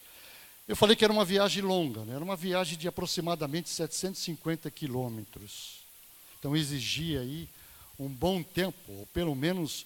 Eu 0.67 0.77
falei 0.77 0.95
que 0.95 1.05
era 1.05 1.13
uma 1.13 1.25
viagem 1.25 1.63
longa, 1.63 2.05
né? 2.05 2.15
era 2.15 2.23
uma 2.23 2.37
viagem 2.37 2.77
de 2.77 2.87
aproximadamente 2.87 3.71
750 3.71 4.71
quilômetros. 4.71 5.79
Então 6.39 6.55
exigia 6.55 7.21
aí 7.21 7.49
um 7.99 8.09
bom 8.09 8.43
tempo, 8.43 8.93
ou 8.93 9.07
pelo 9.07 9.35
menos 9.35 9.85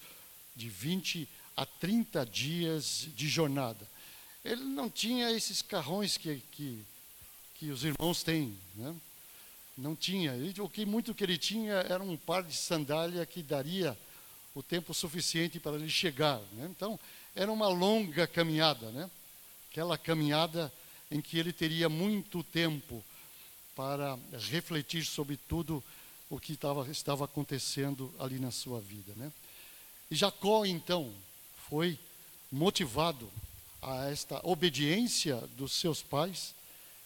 de 0.54 0.68
20 0.68 1.28
a 1.56 1.64
30 1.64 2.26
dias 2.26 3.08
de 3.14 3.28
jornada. 3.28 3.88
Ele 4.44 4.64
não 4.64 4.90
tinha 4.90 5.30
esses 5.30 5.62
carrões 5.62 6.16
que, 6.16 6.42
que, 6.50 6.84
que 7.54 7.70
os 7.70 7.84
irmãos 7.84 8.22
têm. 8.22 8.56
Né? 8.74 8.94
Não 9.76 9.94
tinha. 9.94 10.34
O 10.60 10.68
que 10.68 10.84
muito 10.84 11.14
que 11.14 11.24
ele 11.24 11.38
tinha 11.38 11.74
era 11.74 12.02
um 12.02 12.16
par 12.16 12.42
de 12.42 12.54
sandália 12.54 13.24
que 13.24 13.42
daria 13.42 13.96
o 14.54 14.62
tempo 14.62 14.92
suficiente 14.92 15.58
para 15.58 15.76
ele 15.76 15.88
chegar. 15.88 16.40
Né? 16.52 16.68
Então, 16.70 16.98
era 17.34 17.50
uma 17.50 17.68
longa 17.68 18.26
caminhada, 18.26 18.90
né? 18.90 19.10
aquela 19.70 19.96
caminhada 19.96 20.72
em 21.10 21.20
que 21.20 21.38
ele 21.38 21.52
teria 21.52 21.88
muito 21.88 22.42
tempo 22.42 23.02
para 23.74 24.18
refletir 24.50 25.04
sobre 25.04 25.36
tudo 25.36 25.82
o 26.32 26.40
que 26.40 26.54
estava, 26.54 26.90
estava 26.90 27.26
acontecendo 27.26 28.12
ali 28.18 28.38
na 28.38 28.50
sua 28.50 28.80
vida. 28.80 29.12
Né? 29.16 29.30
E 30.10 30.16
Jacó, 30.16 30.64
então, 30.64 31.12
foi 31.68 31.98
motivado 32.50 33.30
a 33.82 34.10
esta 34.10 34.40
obediência 34.42 35.36
dos 35.58 35.74
seus 35.74 36.00
pais 36.00 36.54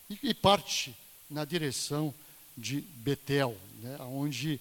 e, 0.09 0.16
e 0.23 0.33
parte 0.33 0.95
na 1.28 1.45
direção 1.45 2.14
de 2.56 2.80
Betel, 2.80 3.59
né, 3.83 3.97
onde 4.02 4.61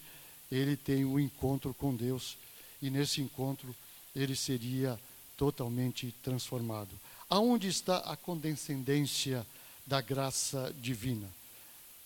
ele 0.50 0.76
tem 0.76 1.04
o 1.04 1.12
um 1.12 1.20
encontro 1.20 1.72
com 1.72 1.94
Deus 1.94 2.36
e 2.82 2.90
nesse 2.90 3.20
encontro 3.20 3.74
ele 4.16 4.34
seria 4.34 4.98
totalmente 5.36 6.12
transformado. 6.24 6.90
Aonde 7.30 7.68
está 7.68 7.98
a 7.98 8.16
condescendência 8.16 9.46
da 9.86 10.00
graça 10.00 10.74
divina? 10.80 11.28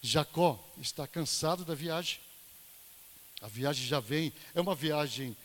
Jacó 0.03 0.63
está 0.79 1.07
cansado 1.07 1.65
da 1.65 1.75
viagem. 1.75 2.21
A 3.41 3.49
viagem 3.49 3.87
já 3.87 4.01
vem, 4.01 4.33
é 4.55 4.61
uma 4.61 4.75
viagem 4.75 5.37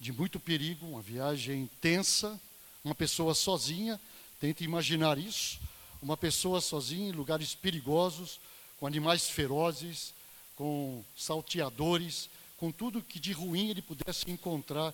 de 0.00 0.12
muito 0.12 0.40
perigo, 0.40 0.86
uma 0.86 1.02
viagem 1.02 1.68
tensa, 1.80 2.40
uma 2.84 2.94
pessoa 2.94 3.34
sozinha, 3.34 4.00
tente 4.40 4.64
imaginar 4.64 5.18
isso, 5.18 5.60
uma 6.00 6.16
pessoa 6.16 6.60
sozinha 6.60 7.08
em 7.08 7.12
lugares 7.12 7.54
perigosos, 7.54 8.40
com 8.80 8.86
animais 8.86 9.28
ferozes, 9.28 10.12
com 10.56 11.04
salteadores, 11.16 12.28
com 12.56 12.72
tudo 12.72 13.02
que 13.02 13.20
de 13.20 13.32
ruim 13.32 13.70
ele 13.70 13.82
pudesse 13.82 14.30
encontrar 14.30 14.92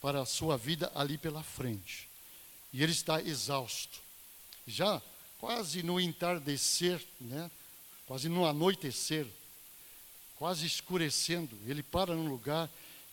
para 0.00 0.20
a 0.20 0.26
sua 0.26 0.58
vida 0.58 0.90
ali 0.94 1.16
pela 1.16 1.42
frente. 1.42 2.08
E 2.72 2.82
ele 2.82 2.92
está 2.92 3.22
exausto. 3.22 4.00
Já 4.66 5.00
quase 5.38 5.82
no 5.82 6.00
entardecer, 6.00 7.00
né? 7.20 7.50
quase 8.06 8.28
no 8.28 8.44
anoitecer, 8.44 9.26
quase 10.42 10.66
escurecendo, 10.66 11.56
ele 11.68 11.84
para 11.84 12.16
num 12.16 12.28
lugar, 12.28 12.68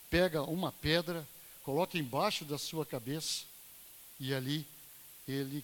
pega 0.10 0.42
uma 0.42 0.72
pedra, 0.72 1.30
coloca 1.62 1.96
embaixo 1.96 2.44
da 2.44 2.58
sua 2.58 2.84
cabeça 2.84 3.44
e 4.20 4.34
ali 4.34 4.66
ele 5.28 5.64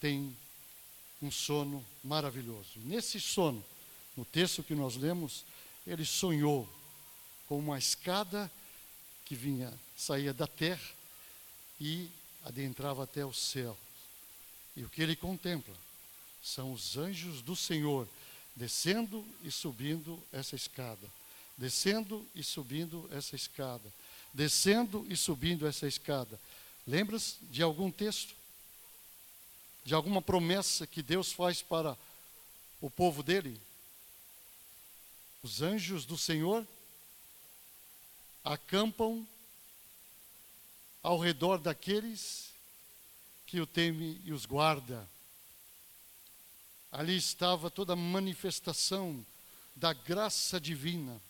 tem 0.00 0.32
um 1.20 1.28
sono 1.28 1.84
maravilhoso. 2.04 2.78
Nesse 2.84 3.18
sono, 3.20 3.60
no 4.16 4.24
texto 4.24 4.62
que 4.62 4.72
nós 4.72 4.94
lemos, 4.94 5.42
ele 5.84 6.04
sonhou 6.04 6.68
com 7.48 7.58
uma 7.58 7.76
escada 7.76 8.48
que 9.24 9.34
vinha, 9.34 9.74
saía 9.96 10.32
da 10.32 10.46
terra 10.46 10.90
e 11.80 12.08
adentrava 12.44 13.02
até 13.02 13.26
o 13.26 13.34
céu. 13.34 13.76
E 14.76 14.84
o 14.84 14.88
que 14.88 15.02
ele 15.02 15.16
contempla 15.16 15.74
são 16.40 16.72
os 16.72 16.96
anjos 16.96 17.42
do 17.42 17.56
Senhor 17.56 18.06
descendo 18.60 19.26
e 19.42 19.50
subindo 19.50 20.22
essa 20.30 20.54
escada, 20.54 21.08
descendo 21.56 22.28
e 22.34 22.44
subindo 22.44 23.08
essa 23.10 23.34
escada, 23.34 23.90
descendo 24.34 25.06
e 25.08 25.16
subindo 25.16 25.66
essa 25.66 25.86
escada. 25.86 26.38
Lembras 26.86 27.38
de 27.50 27.62
algum 27.62 27.90
texto? 27.90 28.34
De 29.82 29.94
alguma 29.94 30.20
promessa 30.20 30.86
que 30.86 31.02
Deus 31.02 31.32
faz 31.32 31.62
para 31.62 31.96
o 32.82 32.90
povo 32.90 33.22
dele? 33.22 33.58
Os 35.42 35.62
anjos 35.62 36.04
do 36.04 36.18
Senhor 36.18 36.66
acampam 38.44 39.26
ao 41.02 41.18
redor 41.18 41.56
daqueles 41.56 42.50
que 43.46 43.58
o 43.58 43.66
teme 43.66 44.20
e 44.22 44.34
os 44.34 44.44
guarda. 44.44 45.08
Ali 46.92 47.16
estava 47.16 47.70
toda 47.70 47.92
a 47.92 47.96
manifestação 47.96 49.24
da 49.76 49.92
graça 49.92 50.60
divina, 50.60 51.20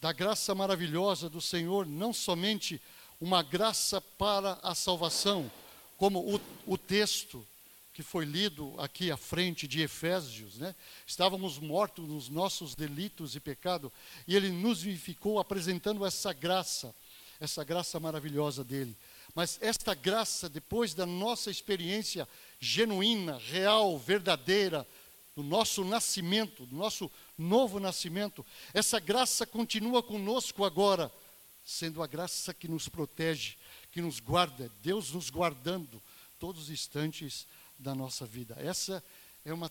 da 0.00 0.12
graça 0.12 0.54
maravilhosa 0.54 1.30
do 1.30 1.40
Senhor, 1.40 1.86
não 1.86 2.12
somente 2.12 2.80
uma 3.20 3.42
graça 3.42 4.00
para 4.00 4.58
a 4.62 4.74
salvação, 4.74 5.50
como 5.96 6.20
o, 6.20 6.40
o 6.66 6.76
texto 6.76 7.46
que 7.94 8.02
foi 8.02 8.24
lido 8.24 8.74
aqui 8.78 9.10
à 9.10 9.16
frente 9.16 9.68
de 9.68 9.80
Efésios, 9.80 10.58
né? 10.58 10.74
Estávamos 11.06 11.58
mortos 11.58 12.06
nos 12.06 12.28
nossos 12.28 12.74
delitos 12.74 13.36
e 13.36 13.40
pecado, 13.40 13.90
e 14.26 14.34
ele 14.34 14.50
nos 14.50 14.82
vivificou 14.82 15.38
apresentando 15.38 16.04
essa 16.04 16.32
graça, 16.32 16.92
essa 17.40 17.62
graça 17.62 18.00
maravilhosa 18.00 18.64
dele. 18.64 18.96
Mas 19.34 19.58
esta 19.60 19.94
graça, 19.94 20.48
depois 20.48 20.94
da 20.94 21.04
nossa 21.04 21.50
experiência 21.50 22.28
genuína, 22.60 23.36
real, 23.38 23.98
verdadeira, 23.98 24.86
do 25.34 25.42
nosso 25.42 25.84
nascimento, 25.84 26.64
do 26.66 26.76
nosso 26.76 27.10
novo 27.36 27.80
nascimento, 27.80 28.46
essa 28.72 29.00
graça 29.00 29.44
continua 29.44 30.02
conosco 30.02 30.64
agora, 30.64 31.10
sendo 31.64 32.02
a 32.02 32.06
graça 32.06 32.54
que 32.54 32.68
nos 32.68 32.88
protege, 32.88 33.56
que 33.90 34.00
nos 34.00 34.20
guarda, 34.20 34.70
Deus 34.80 35.10
nos 35.10 35.30
guardando 35.30 36.00
todos 36.38 36.64
os 36.64 36.70
instantes 36.70 37.46
da 37.78 37.94
nossa 37.94 38.24
vida. 38.24 38.54
Essa 38.60 39.02
é 39.44 39.52
uma 39.52 39.70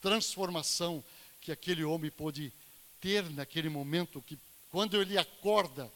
transformação 0.00 1.02
que 1.40 1.50
aquele 1.50 1.82
homem 1.82 2.10
pôde 2.10 2.52
ter 3.00 3.28
naquele 3.30 3.68
momento, 3.68 4.22
que 4.22 4.38
quando 4.70 5.00
ele 5.00 5.18
acorda, 5.18 5.90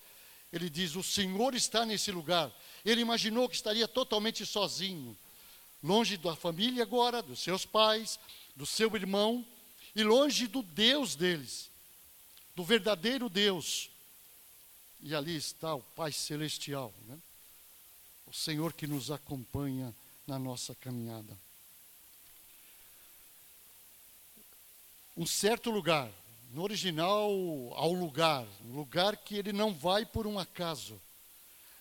ele 0.52 0.68
diz: 0.68 0.94
O 0.94 1.02
Senhor 1.02 1.54
está 1.54 1.87
nesse 1.87 2.11
lugar. 2.12 2.52
Ele 2.85 3.00
imaginou 3.00 3.49
que 3.49 3.54
estaria 3.54 3.88
totalmente 3.88 4.44
sozinho, 4.44 5.16
longe 5.82 6.16
da 6.16 6.37
família 6.37 6.82
agora, 6.82 7.23
dos 7.23 7.40
seus 7.40 7.64
pais, 7.64 8.18
do 8.54 8.66
seu 8.66 8.94
irmão, 8.94 9.47
e 9.94 10.02
longe 10.02 10.47
do 10.47 10.62
Deus 10.62 11.14
deles, 11.14 11.71
do 12.54 12.64
verdadeiro 12.64 13.28
Deus. 13.28 13.88
E 15.00 15.14
ali 15.14 15.37
está 15.37 15.75
o 15.75 15.82
Pai 15.82 16.12
Celestial, 16.12 16.92
né? 17.06 17.18
o 18.26 18.32
Senhor 18.32 18.73
que 18.73 18.87
nos 18.87 19.11
acompanha 19.11 19.94
na 20.26 20.38
nossa 20.38 20.75
caminhada. 20.76 21.37
Um 25.16 25.26
certo 25.26 25.71
lugar, 25.71 26.11
no 26.52 26.62
original, 26.62 27.30
ao 27.75 27.92
lugar, 27.94 28.47
um 28.66 28.76
lugar 28.76 29.16
que 29.16 29.37
ele 29.37 29.52
não 29.52 29.73
vai 29.73 30.04
por 30.04 30.26
um 30.26 30.38
acaso. 30.38 31.00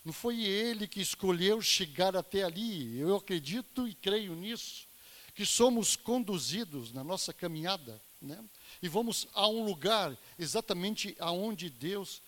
Não 0.04 0.14
foi 0.14 0.42
ele 0.44 0.88
que 0.88 1.02
escolheu 1.02 1.62
chegar 1.62 2.16
até 2.16 2.44
ali. 2.44 2.98
Eu 2.98 3.18
acredito 3.18 3.88
e 3.88 3.94
creio 3.94 4.34
nisso, 4.34 4.88
que 5.36 5.46
somos 5.46 5.96
conduzidos 5.96 6.94
na 6.94 7.04
nossa 7.04 7.34
caminhada, 7.34 8.02
né? 8.22 8.44
E 8.82 8.88
vamos 8.88 9.28
a 9.34 9.48
um 9.48 9.64
lugar 9.64 10.18
exatamente 10.40 11.16
aonde 11.20 11.70
Deus 11.70 12.22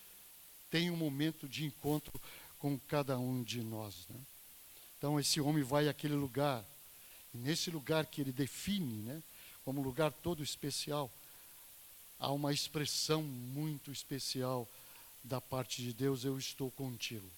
tem 0.69 0.91
um 0.91 0.97
momento 0.97 1.47
de 1.47 1.65
encontro 1.65 2.13
com 2.59 2.77
cada 2.77 3.17
um 3.17 3.41
de 3.41 3.61
nós, 3.61 4.05
né? 4.09 4.19
Então 4.97 5.19
esse 5.19 5.39
homem 5.41 5.63
vai 5.63 5.87
àquele 5.87 6.15
lugar, 6.15 6.63
e 7.33 7.37
nesse 7.37 7.71
lugar 7.71 8.05
que 8.05 8.21
ele 8.21 8.31
define, 8.31 9.01
né, 9.01 9.21
como 9.65 9.81
lugar 9.81 10.11
todo 10.11 10.41
especial, 10.43 11.11
há 12.19 12.31
uma 12.31 12.53
expressão 12.53 13.21
muito 13.21 13.91
especial 13.91 14.67
da 15.23 15.39
parte 15.39 15.81
de 15.81 15.93
Deus: 15.93 16.23
eu 16.23 16.37
estou 16.37 16.71
contigo. 16.71 17.29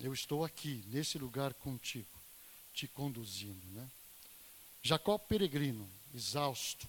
Eu 0.00 0.14
estou 0.14 0.44
aqui, 0.44 0.84
nesse 0.88 1.18
lugar 1.18 1.52
contigo, 1.54 2.06
te 2.72 2.86
conduzindo, 2.86 3.66
né? 3.72 3.90
Jacó 4.80 5.18
peregrino, 5.18 5.88
exausto, 6.14 6.86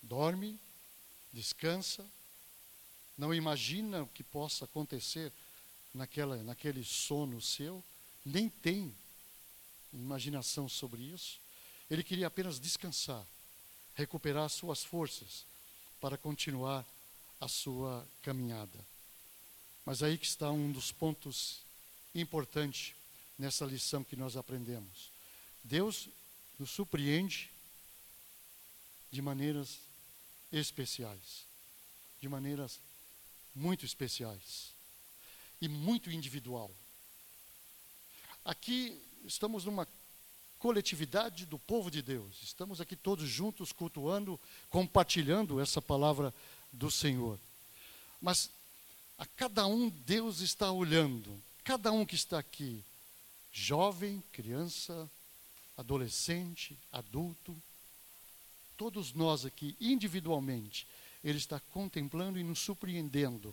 dorme, 0.00 0.58
descansa, 1.32 2.06
não 3.16 3.34
imagina 3.34 4.02
o 4.02 4.08
que 4.08 4.22
possa 4.22 4.64
acontecer 4.64 5.30
naquela, 5.94 6.36
naquele 6.42 6.82
sono 6.82 7.40
seu, 7.40 7.84
nem 8.24 8.48
tem 8.48 8.94
imaginação 9.92 10.68
sobre 10.68 11.02
isso. 11.02 11.38
Ele 11.90 12.02
queria 12.02 12.26
apenas 12.26 12.58
descansar, 12.58 13.24
recuperar 13.94 14.48
suas 14.48 14.84
forças 14.84 15.44
para 16.00 16.16
continuar 16.16 16.84
a 17.40 17.48
sua 17.48 18.06
caminhada. 18.22 18.78
Mas 19.84 20.02
aí 20.02 20.16
que 20.16 20.26
está 20.26 20.50
um 20.50 20.70
dos 20.70 20.92
pontos 20.92 21.60
importantes 22.14 22.94
nessa 23.38 23.64
lição 23.64 24.04
que 24.04 24.16
nós 24.16 24.36
aprendemos. 24.36 25.10
Deus 25.64 26.08
nos 26.58 26.70
surpreende 26.70 27.50
de 29.10 29.20
maneiras 29.20 29.78
especiais, 30.52 31.44
de 32.20 32.28
maneiras 32.28 32.78
muito 33.54 33.84
especiais 33.84 34.72
e 35.60 35.68
muito 35.68 36.10
individual. 36.10 36.70
Aqui 38.44 39.00
estamos 39.24 39.64
numa 39.64 39.86
coletividade 40.62 41.44
do 41.44 41.58
povo 41.58 41.90
de 41.90 42.00
Deus. 42.00 42.40
Estamos 42.40 42.80
aqui 42.80 42.94
todos 42.94 43.28
juntos 43.28 43.72
cultuando, 43.72 44.38
compartilhando 44.70 45.60
essa 45.60 45.82
palavra 45.82 46.32
do 46.70 46.88
Senhor. 46.88 47.36
Mas 48.20 48.48
a 49.18 49.26
cada 49.26 49.66
um 49.66 49.88
Deus 49.88 50.38
está 50.38 50.70
olhando, 50.70 51.36
cada 51.64 51.90
um 51.90 52.06
que 52.06 52.14
está 52.14 52.38
aqui, 52.38 52.80
jovem, 53.50 54.22
criança, 54.30 55.10
adolescente, 55.76 56.78
adulto, 56.92 57.60
todos 58.76 59.12
nós 59.12 59.44
aqui, 59.44 59.74
individualmente, 59.80 60.86
Ele 61.24 61.38
está 61.38 61.58
contemplando 61.58 62.38
e 62.38 62.44
nos 62.44 62.60
surpreendendo 62.60 63.52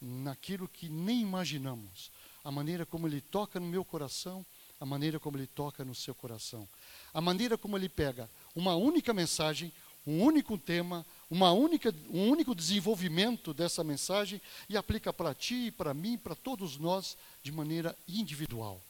naquilo 0.00 0.66
que 0.66 0.88
nem 0.88 1.20
imaginamos. 1.20 2.10
A 2.42 2.50
maneira 2.50 2.86
como 2.86 3.06
Ele 3.06 3.20
toca 3.20 3.60
no 3.60 3.66
meu 3.66 3.84
coração, 3.84 4.46
a 4.80 4.86
maneira 4.86 5.18
como 5.18 5.36
Ele 5.36 5.46
toca 5.46 5.84
no 5.84 5.94
seu 5.94 6.14
coração. 6.14 6.68
A 7.12 7.20
maneira 7.20 7.58
como 7.58 7.76
Ele 7.76 7.88
pega 7.88 8.28
uma 8.54 8.74
única 8.74 9.12
mensagem, 9.12 9.72
um 10.06 10.22
único 10.22 10.56
tema, 10.56 11.04
uma 11.30 11.52
única, 11.52 11.94
um 12.10 12.28
único 12.30 12.54
desenvolvimento 12.54 13.52
dessa 13.52 13.84
mensagem 13.84 14.40
e 14.68 14.76
aplica 14.76 15.12
para 15.12 15.34
ti, 15.34 15.70
para 15.70 15.92
mim, 15.92 16.16
para 16.16 16.34
todos 16.34 16.78
nós, 16.78 17.16
de 17.42 17.52
maneira 17.52 17.96
individual. 18.08 18.80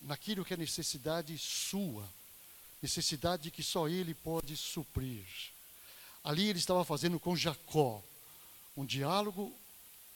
Naquilo 0.00 0.44
que 0.44 0.54
é 0.54 0.56
necessidade 0.56 1.36
sua, 1.38 2.08
necessidade 2.80 3.50
que 3.50 3.62
só 3.62 3.88
Ele 3.88 4.14
pode 4.14 4.56
suprir. 4.56 5.24
Ali 6.22 6.48
ele 6.48 6.58
estava 6.58 6.84
fazendo 6.84 7.20
com 7.20 7.36
Jacó 7.36 8.02
um 8.76 8.84
diálogo, 8.84 9.52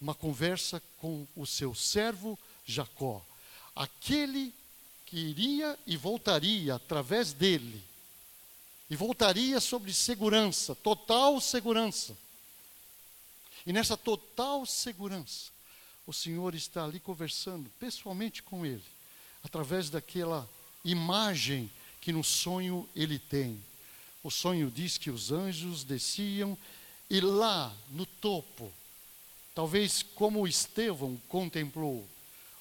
uma 0.01 0.15
conversa 0.15 0.83
com 0.99 1.27
o 1.35 1.47
seu 1.47 1.75
servo 1.75 2.39
Jacó. 2.67 3.25
Aquele 3.75 4.53
que 5.07 5.17
iria 5.17 5.79
e 5.87 5.97
voltaria 5.97 6.75
através 6.75 7.33
dele 7.33 7.83
e 8.91 8.97
voltaria 8.97 9.61
sobre 9.61 9.93
segurança, 9.93 10.75
total 10.75 11.41
segurança. 11.41 12.17
E 13.65 13.73
nessa 13.73 13.97
total 13.97 14.67
segurança, 14.67 15.51
o 16.07 16.13
Senhor 16.13 16.55
está 16.57 16.85
ali 16.85 16.99
conversando 16.99 17.71
pessoalmente 17.79 18.43
com 18.43 18.67
ele, 18.67 18.83
através 19.45 19.91
daquela 19.91 20.49
imagem 20.85 21.71
que 22.01 22.13
no 22.13 22.25
sonho 22.25 22.89
ele 22.97 23.19
tem. 23.19 23.63
O 24.25 24.31
sonho 24.31 24.71
diz 24.71 24.99
que 24.99 25.11
os 25.11 25.31
anjos 25.31 25.85
desciam 25.85 26.59
e 27.09 27.21
lá 27.21 27.73
no 27.91 28.05
topo, 28.05 28.73
talvez 29.55 30.03
como 30.03 30.49
Estevão 30.49 31.21
contemplou, 31.29 32.09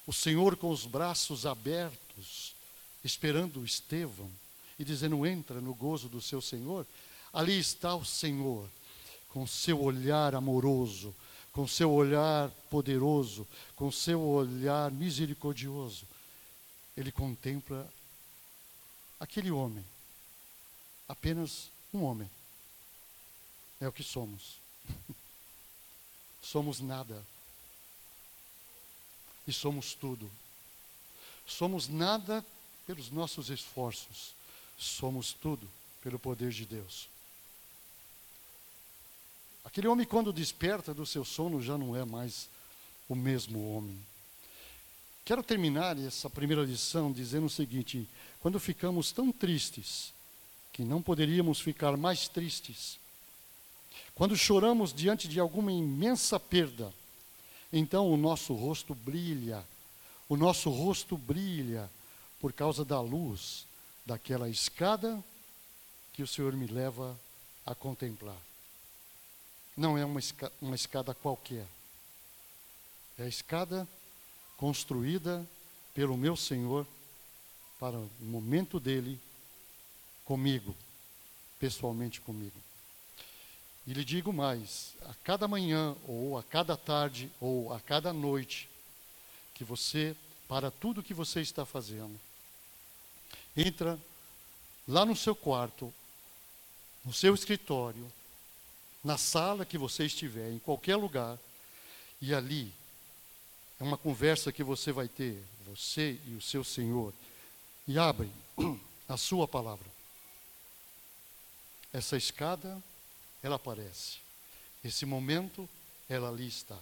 o 0.09 0.11
Senhor 0.11 0.57
com 0.57 0.71
os 0.71 0.87
braços 0.87 1.45
abertos, 1.45 2.55
esperando 3.03 3.63
Estevão 3.63 4.27
e 4.79 4.83
dizendo: 4.83 5.23
Entra 5.23 5.61
no 5.61 5.71
gozo 5.71 6.09
do 6.09 6.19
seu 6.19 6.41
Senhor. 6.41 6.83
Ali 7.31 7.59
está 7.59 7.95
o 7.95 8.03
Senhor, 8.03 8.67
com 9.29 9.45
seu 9.45 9.79
olhar 9.79 10.33
amoroso, 10.33 11.15
com 11.51 11.67
seu 11.67 11.91
olhar 11.91 12.49
poderoso, 12.71 13.47
com 13.75 13.91
seu 13.91 14.19
olhar 14.19 14.89
misericordioso. 14.89 16.07
Ele 16.97 17.11
contempla 17.11 17.87
aquele 19.19 19.51
homem, 19.51 19.85
apenas 21.07 21.69
um 21.93 22.01
homem. 22.01 22.29
É 23.79 23.87
o 23.87 23.91
que 23.91 24.01
somos. 24.01 24.57
somos 26.41 26.79
nada. 26.79 27.23
Somos 29.51 29.93
tudo. 29.93 30.29
Somos 31.45 31.87
nada 31.87 32.45
pelos 32.85 33.09
nossos 33.09 33.49
esforços 33.49 34.39
somos 34.79 35.33
tudo 35.33 35.67
pelo 36.01 36.17
poder 36.17 36.51
de 36.51 36.65
Deus. 36.65 37.09
Aquele 39.65 39.87
homem, 39.87 40.05
quando 40.05 40.31
desperta 40.31 40.93
do 40.93 41.05
seu 41.05 41.25
sono, 41.25 41.61
já 41.61 41.77
não 41.77 41.95
é 41.95 42.05
mais 42.05 42.49
o 43.07 43.15
mesmo 43.15 43.75
homem. 43.75 43.99
Quero 45.25 45.43
terminar 45.43 45.99
essa 45.99 46.29
primeira 46.29 46.63
lição 46.63 47.11
dizendo 47.11 47.45
o 47.45 47.49
seguinte: 47.49 48.07
quando 48.39 48.59
ficamos 48.59 49.11
tão 49.11 49.31
tristes, 49.31 50.13
que 50.71 50.83
não 50.83 51.01
poderíamos 51.01 51.59
ficar 51.59 51.97
mais 51.97 52.27
tristes, 52.27 52.97
quando 54.15 54.37
choramos 54.37 54.93
diante 54.93 55.27
de 55.27 55.39
alguma 55.39 55.71
imensa 55.71 56.39
perda, 56.39 56.91
então 57.71 58.11
o 58.11 58.17
nosso 58.17 58.53
rosto 58.53 58.95
brilha, 58.95 59.63
o 60.27 60.35
nosso 60.35 60.69
rosto 60.69 61.17
brilha 61.17 61.89
por 62.39 62.53
causa 62.53 62.83
da 62.83 62.99
luz 62.99 63.65
daquela 64.05 64.49
escada 64.49 65.23
que 66.13 66.23
o 66.23 66.27
Senhor 66.27 66.53
me 66.53 66.67
leva 66.67 67.17
a 67.65 67.75
contemplar. 67.75 68.37
Não 69.77 69.97
é 69.97 70.03
uma 70.03 70.19
escada, 70.19 70.53
uma 70.61 70.75
escada 70.75 71.13
qualquer. 71.13 71.65
É 73.17 73.23
a 73.23 73.27
escada 73.27 73.87
construída 74.57 75.45
pelo 75.93 76.17
meu 76.17 76.35
Senhor 76.35 76.85
para 77.79 77.97
o 77.97 78.09
momento 78.19 78.79
dele 78.79 79.19
comigo, 80.25 80.75
pessoalmente 81.59 82.19
comigo. 82.21 82.68
E 83.89 83.93
lhe 83.93 84.05
digo 84.05 84.31
mais: 84.31 84.93
a 85.07 85.15
cada 85.23 85.47
manhã, 85.47 85.95
ou 86.07 86.37
a 86.37 86.43
cada 86.43 86.77
tarde, 86.77 87.31
ou 87.41 87.73
a 87.73 87.79
cada 87.79 88.13
noite, 88.13 88.69
que 89.55 89.63
você, 89.63 90.15
para 90.47 90.69
tudo 90.69 91.01
que 91.01 91.11
você 91.11 91.41
está 91.41 91.65
fazendo, 91.65 92.17
entra 93.57 93.99
lá 94.87 95.07
no 95.07 95.15
seu 95.15 95.35
quarto, 95.35 95.91
no 97.03 97.11
seu 97.11 97.33
escritório, 97.33 98.13
na 99.03 99.17
sala 99.17 99.65
que 99.65 99.77
você 99.77 100.05
estiver, 100.05 100.51
em 100.51 100.59
qualquer 100.59 100.95
lugar, 100.95 101.39
e 102.21 102.31
ali 102.31 102.71
é 103.79 103.83
uma 103.83 103.97
conversa 103.97 104.51
que 104.51 104.63
você 104.63 104.91
vai 104.91 105.07
ter, 105.07 105.43
você 105.65 106.19
e 106.27 106.35
o 106.35 106.41
seu 106.43 106.63
Senhor, 106.63 107.11
e 107.87 107.97
abre 107.97 108.29
a 109.09 109.17
sua 109.17 109.47
palavra. 109.47 109.87
Essa 111.91 112.17
escada, 112.17 112.79
ela 113.41 113.55
aparece. 113.55 114.17
Esse 114.83 115.05
momento, 115.05 115.69
ela 116.09 116.29
ali 116.29 116.47
está. 116.47 116.77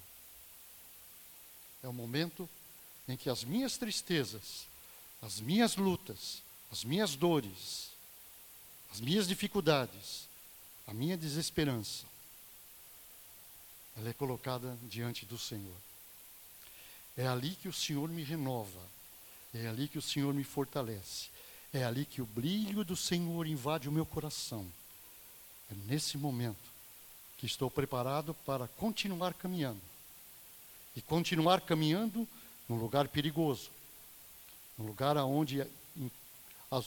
É 1.83 1.87
o 1.87 1.93
momento 1.93 2.49
em 3.07 3.15
que 3.15 3.29
as 3.29 3.43
minhas 3.43 3.77
tristezas, 3.77 4.67
as 5.21 5.39
minhas 5.39 5.75
lutas, 5.75 6.41
as 6.71 6.83
minhas 6.83 7.15
dores, 7.15 7.89
as 8.91 8.99
minhas 8.99 9.27
dificuldades, 9.27 10.27
a 10.85 10.93
minha 10.93 11.17
desesperança, 11.17 12.05
ela 13.97 14.09
é 14.09 14.13
colocada 14.13 14.77
diante 14.83 15.25
do 15.25 15.37
Senhor. 15.37 15.75
É 17.15 17.27
ali 17.27 17.55
que 17.55 17.67
o 17.67 17.73
Senhor 17.73 18.07
me 18.09 18.23
renova, 18.23 18.81
é 19.53 19.67
ali 19.67 19.87
que 19.87 19.97
o 19.97 20.01
Senhor 20.01 20.33
me 20.33 20.43
fortalece, 20.43 21.29
é 21.73 21.83
ali 21.83 22.05
que 22.05 22.21
o 22.21 22.25
brilho 22.25 22.83
do 22.83 22.95
Senhor 22.95 23.47
invade 23.47 23.89
o 23.89 23.91
meu 23.91 24.05
coração. 24.05 24.71
É 25.71 25.75
nesse 25.87 26.17
momento 26.17 26.67
que 27.37 27.45
estou 27.45 27.69
preparado 27.69 28.33
para 28.45 28.67
continuar 28.67 29.33
caminhando. 29.33 29.81
E 30.95 31.01
continuar 31.01 31.61
caminhando 31.61 32.27
num 32.67 32.77
lugar 32.77 33.07
perigoso, 33.07 33.69
num 34.77 34.85
lugar 34.85 35.15
onde 35.17 35.65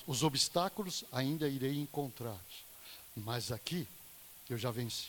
os 0.07 0.23
obstáculos 0.23 1.05
ainda 1.12 1.49
irei 1.49 1.79
encontrar, 1.79 2.38
mas 3.16 3.51
aqui 3.53 3.87
eu 4.49 4.59
já 4.59 4.71
venci. 4.71 5.09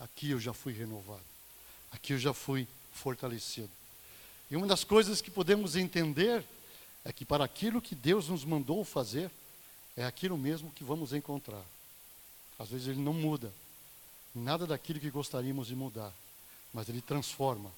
Aqui 0.00 0.30
eu 0.30 0.40
já 0.40 0.52
fui 0.52 0.72
renovado. 0.72 1.22
Aqui 1.92 2.14
eu 2.14 2.18
já 2.18 2.34
fui 2.34 2.66
fortalecido. 2.92 3.70
E 4.50 4.56
uma 4.56 4.66
das 4.66 4.82
coisas 4.82 5.20
que 5.20 5.30
podemos 5.30 5.76
entender 5.76 6.44
é 7.04 7.12
que 7.12 7.24
para 7.24 7.44
aquilo 7.44 7.80
que 7.80 7.94
Deus 7.94 8.28
nos 8.28 8.44
mandou 8.44 8.84
fazer, 8.84 9.30
é 9.96 10.04
aquilo 10.04 10.36
mesmo 10.36 10.70
que 10.72 10.82
vamos 10.82 11.12
encontrar. 11.12 11.62
Às 12.58 12.68
vezes 12.68 12.88
ele 12.88 13.00
não 13.00 13.12
muda 13.12 13.52
nada 14.34 14.66
daquilo 14.66 15.00
que 15.00 15.10
gostaríamos 15.10 15.68
de 15.68 15.74
mudar, 15.74 16.12
mas 16.72 16.88
ele 16.88 17.00
transforma 17.00 17.70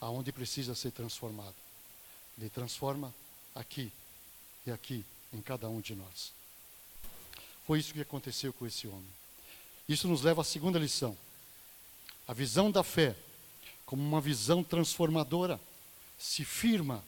aonde 0.00 0.32
precisa 0.32 0.74
ser 0.74 0.90
transformado. 0.90 1.54
Ele 2.38 2.50
transforma 2.50 3.14
aqui 3.54 3.92
e 4.66 4.70
aqui 4.70 5.04
em 5.32 5.40
cada 5.40 5.68
um 5.68 5.80
de 5.80 5.94
nós. 5.94 6.32
Foi 7.66 7.78
isso 7.78 7.92
que 7.92 8.00
aconteceu 8.00 8.52
com 8.52 8.66
esse 8.66 8.86
homem. 8.88 9.08
Isso 9.88 10.08
nos 10.08 10.22
leva 10.22 10.42
à 10.42 10.44
segunda 10.44 10.78
lição. 10.78 11.16
A 12.26 12.32
visão 12.32 12.70
da 12.70 12.82
fé 12.82 13.16
como 13.92 14.02
uma 14.02 14.22
visão 14.22 14.64
transformadora, 14.64 15.60
se 16.18 16.46
firma 16.46 17.04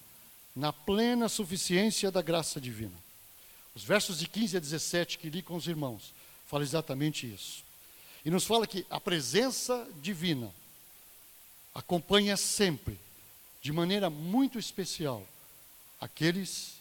na 0.55 0.71
plena 0.71 1.31
suficiência 1.31 2.11
da 2.11 2.21
graça 2.21 2.61
divina. 2.61 2.93
Os 3.75 3.83
versos 3.83 4.19
de 4.19 4.29
15 4.29 4.59
a 4.59 4.61
17 4.61 5.17
que 5.17 5.31
li 5.31 5.41
com 5.41 5.57
os 5.57 5.67
irmãos 5.67 6.13
falam 6.47 6.65
exatamente 6.65 7.33
isso. 7.33 7.65
E 8.25 8.31
nos 8.31 8.45
fala 8.45 8.67
que 8.67 8.87
a 8.89 9.01
presença 9.01 9.87
divina 10.01 10.51
acompanha 11.75 12.37
sempre, 12.37 12.99
de 13.61 13.73
maneira 13.73 14.09
muito 14.09 14.59
especial, 14.59 15.27
aqueles 16.01 16.75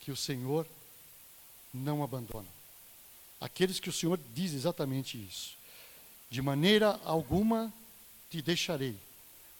que 0.00 0.10
o 0.10 0.16
Senhor 0.16 0.66
não 1.72 2.02
abandona. 2.02 2.48
Aqueles 3.40 3.80
que 3.80 3.90
o 3.90 3.92
Senhor 3.92 4.18
diz 4.34 4.52
exatamente 4.52 5.18
isso. 5.18 5.56
De 6.30 6.40
maneira 6.40 6.98
alguma 7.04 7.72
te 8.30 8.40
deixarei, 8.40 8.96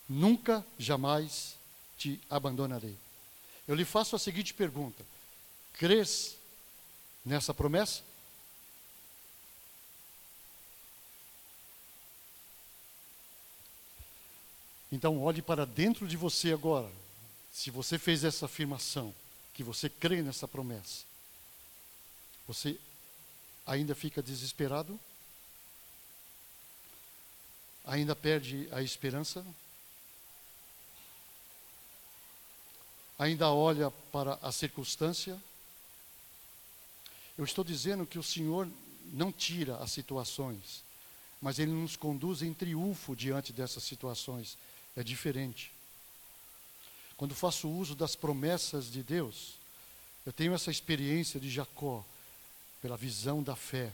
nunca, 0.08 0.64
jamais 0.78 1.56
te 1.98 2.20
abandonarei. 2.28 2.96
Eu 3.66 3.74
lhe 3.74 3.84
faço 3.84 4.16
a 4.16 4.18
seguinte 4.18 4.54
pergunta: 4.54 5.04
crês 5.74 6.36
nessa 7.24 7.52
promessa? 7.52 8.02
Então, 14.94 15.20
olhe 15.20 15.42
para 15.42 15.66
dentro 15.66 16.06
de 16.06 16.16
você 16.16 16.52
agora. 16.52 16.88
Se 17.52 17.68
você 17.70 17.98
fez 17.98 18.22
essa 18.22 18.46
afirmação, 18.46 19.14
que 19.52 19.64
você 19.64 19.88
crê 19.88 20.22
nessa 20.22 20.46
promessa, 20.46 21.04
você 22.46 22.78
ainda 23.66 23.94
fica 23.94 24.22
desesperado? 24.22 24.98
ainda 27.84 28.16
perde 28.16 28.68
a 28.72 28.82
esperança? 28.82 29.44
Ainda 33.18 33.50
olha 33.50 33.90
para 34.10 34.38
a 34.42 34.50
circunstância? 34.50 35.38
Eu 37.36 37.44
estou 37.44 37.64
dizendo 37.64 38.06
que 38.06 38.18
o 38.18 38.22
Senhor 38.22 38.68
não 39.12 39.30
tira 39.30 39.76
as 39.78 39.92
situações, 39.92 40.82
mas 41.40 41.58
Ele 41.58 41.72
nos 41.72 41.96
conduz 41.96 42.42
em 42.42 42.54
triunfo 42.54 43.14
diante 43.14 43.52
dessas 43.52 43.84
situações. 43.84 44.56
É 44.96 45.02
diferente. 45.02 45.72
Quando 47.16 47.34
faço 47.34 47.68
uso 47.68 47.94
das 47.94 48.16
promessas 48.16 48.90
de 48.90 49.02
Deus, 49.02 49.54
eu 50.26 50.32
tenho 50.32 50.54
essa 50.54 50.70
experiência 50.70 51.38
de 51.38 51.50
Jacó, 51.50 52.04
pela 52.80 52.96
visão 52.96 53.42
da 53.42 53.56
fé, 53.56 53.92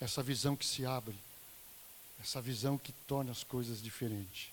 essa 0.00 0.22
visão 0.22 0.54
que 0.54 0.66
se 0.66 0.86
abre 0.86 1.16
essa 2.22 2.40
visão 2.40 2.78
que 2.78 2.92
torna 3.06 3.32
as 3.32 3.42
coisas 3.42 3.82
diferentes. 3.82 4.50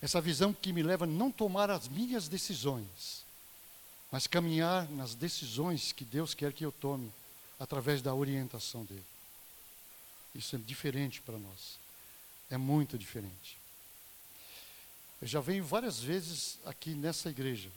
Essa 0.00 0.20
visão 0.20 0.52
que 0.52 0.72
me 0.72 0.82
leva 0.82 1.04
a 1.04 1.08
não 1.08 1.30
tomar 1.30 1.70
as 1.70 1.88
minhas 1.88 2.28
decisões, 2.28 3.24
mas 4.12 4.26
caminhar 4.26 4.88
nas 4.90 5.14
decisões 5.14 5.90
que 5.90 6.04
Deus 6.04 6.34
quer 6.34 6.52
que 6.52 6.64
eu 6.64 6.70
tome 6.70 7.10
através 7.58 8.00
da 8.00 8.14
orientação 8.14 8.84
dele. 8.84 9.02
Isso 10.34 10.54
é 10.54 10.58
diferente 10.58 11.20
para 11.20 11.36
nós. 11.36 11.78
É 12.48 12.56
muito 12.56 12.96
diferente. 12.96 13.58
Eu 15.20 15.28
já 15.28 15.40
venho 15.40 15.64
várias 15.64 16.00
vezes 16.00 16.58
aqui 16.64 16.90
nessa 16.90 17.30
igreja. 17.30 17.70